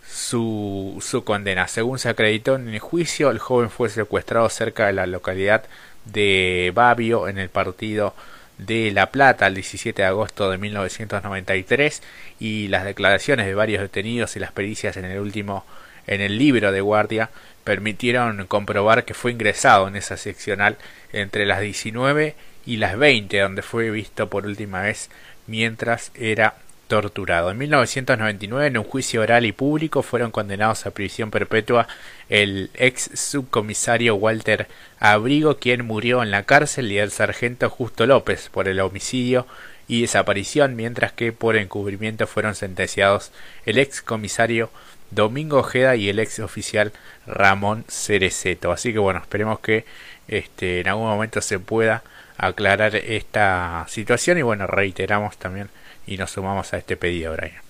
su, 0.09 0.97
su 1.01 1.23
condena. 1.23 1.67
Según 1.67 1.99
se 1.99 2.09
acreditó 2.09 2.55
en 2.55 2.69
el 2.69 2.79
juicio, 2.79 3.29
el 3.29 3.39
joven 3.39 3.69
fue 3.69 3.89
secuestrado 3.89 4.49
cerca 4.49 4.87
de 4.87 4.93
la 4.93 5.05
localidad 5.05 5.65
de 6.05 6.71
Babio 6.73 7.27
en 7.27 7.37
el 7.37 7.49
partido 7.49 8.13
de 8.59 8.91
La 8.91 9.07
Plata 9.07 9.47
el 9.47 9.55
17 9.55 10.01
de 10.01 10.07
agosto 10.07 10.51
de 10.51 10.57
1993 10.57 12.03
y 12.39 12.67
las 12.67 12.83
declaraciones 12.83 13.47
de 13.47 13.55
varios 13.55 13.81
detenidos 13.81 14.35
y 14.35 14.39
las 14.39 14.51
pericias 14.51 14.97
en 14.97 15.05
el 15.05 15.19
último 15.19 15.65
en 16.07 16.21
el 16.21 16.37
libro 16.37 16.71
de 16.71 16.81
guardia 16.81 17.29
permitieron 17.63 18.45
comprobar 18.47 19.05
que 19.05 19.13
fue 19.13 19.31
ingresado 19.31 19.87
en 19.87 19.95
esa 19.95 20.17
seccional 20.17 20.77
entre 21.13 21.45
las 21.45 21.61
19 21.61 22.35
y 22.65 22.77
las 22.77 22.97
20 22.97 23.39
donde 23.39 23.61
fue 23.61 23.89
visto 23.91 24.29
por 24.29 24.45
última 24.45 24.81
vez 24.81 25.09
mientras 25.47 26.11
era 26.15 26.55
torturado. 26.89 27.51
En 27.51 27.57
1999, 27.57 28.67
en 28.67 28.77
un 28.77 28.83
juicio 28.83 29.21
oral 29.21 29.45
y 29.45 29.53
público, 29.53 30.03
fueron 30.03 30.31
condenados 30.31 30.85
a 30.85 30.91
prisión 30.91 31.31
perpetua 31.31 31.87
el 32.27 32.69
ex 32.73 33.11
subcomisario 33.13 34.15
Walter 34.15 34.67
Abrigo, 34.99 35.57
quien 35.57 35.85
murió 35.85 36.21
en 36.21 36.31
la 36.31 36.43
cárcel, 36.43 36.91
y 36.91 36.97
el 36.97 37.11
sargento 37.11 37.69
Justo 37.69 38.05
López 38.05 38.49
por 38.49 38.67
el 38.67 38.81
homicidio 38.81 39.47
y 39.87 40.01
desaparición, 40.01 40.75
mientras 40.75 41.13
que 41.13 41.31
por 41.31 41.55
encubrimiento 41.55 42.27
fueron 42.27 42.55
sentenciados 42.55 43.31
el 43.65 43.77
ex 43.77 44.01
comisario 44.01 44.69
Domingo 45.11 45.59
Ojeda 45.59 45.95
y 45.95 46.09
el 46.09 46.19
ex 46.19 46.39
oficial 46.39 46.91
Ramón 47.25 47.85
Cereceto. 47.87 48.71
Así 48.71 48.91
que 48.91 48.99
bueno, 48.99 49.19
esperemos 49.21 49.59
que 49.59 49.85
este, 50.27 50.81
en 50.81 50.89
algún 50.89 51.07
momento 51.07 51.41
se 51.41 51.59
pueda 51.59 52.03
aclarar 52.39 52.95
esta 52.95 53.85
situación 53.87 54.37
y 54.37 54.41
bueno, 54.41 54.65
reiteramos 54.65 55.37
también 55.37 55.69
y 56.07 56.17
nos 56.17 56.31
sumamos 56.31 56.73
a 56.73 56.77
este 56.77 56.97
pedido, 56.97 57.33
Brian. 57.33 57.61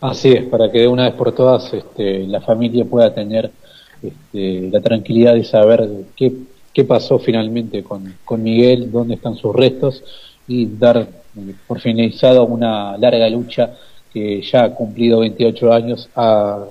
Así 0.00 0.32
es, 0.32 0.44
para 0.44 0.70
que 0.70 0.80
de 0.80 0.88
una 0.88 1.04
vez 1.04 1.14
por 1.14 1.32
todas 1.32 1.72
este, 1.72 2.26
la 2.26 2.40
familia 2.40 2.84
pueda 2.84 3.14
tener 3.14 3.50
este, 4.02 4.68
la 4.70 4.80
tranquilidad 4.80 5.34
de 5.34 5.44
saber 5.44 5.88
qué, 6.16 6.32
qué 6.72 6.84
pasó 6.84 7.18
finalmente 7.18 7.82
con, 7.82 8.14
con, 8.24 8.42
Miguel, 8.42 8.90
dónde 8.90 9.14
están 9.14 9.36
sus 9.36 9.54
restos 9.54 10.02
y 10.46 10.66
dar 10.66 11.08
por 11.66 11.80
finalizado 11.80 12.44
una 12.44 12.98
larga 12.98 13.28
lucha 13.30 13.74
que 14.12 14.42
ya 14.42 14.64
ha 14.64 14.74
cumplido 14.74 15.20
28 15.20 15.72
años, 15.72 16.08
a 16.14 16.66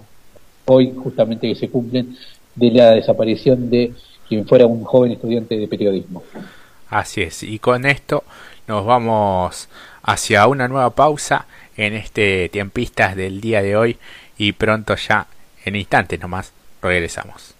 hoy 0.65 0.93
justamente 0.95 1.47
que 1.47 1.55
se 1.55 1.69
cumplen 1.69 2.15
de 2.55 2.71
la 2.71 2.91
desaparición 2.91 3.69
de 3.69 3.93
quien 4.31 4.47
fuera 4.47 4.65
un 4.65 4.85
joven 4.85 5.11
estudiante 5.11 5.57
de 5.57 5.67
periodismo. 5.67 6.23
Así 6.89 7.21
es, 7.21 7.43
y 7.43 7.59
con 7.59 7.85
esto 7.85 8.23
nos 8.65 8.85
vamos 8.85 9.67
hacia 10.03 10.47
una 10.47 10.69
nueva 10.69 10.91
pausa 10.91 11.47
en 11.75 11.95
este 11.95 12.47
tiempistas 12.47 13.17
del 13.17 13.41
día 13.41 13.61
de 13.61 13.75
hoy 13.75 13.97
y 14.37 14.53
pronto 14.53 14.95
ya 14.95 15.27
en 15.65 15.75
instantes 15.75 16.17
nomás 16.21 16.53
regresamos. 16.81 17.55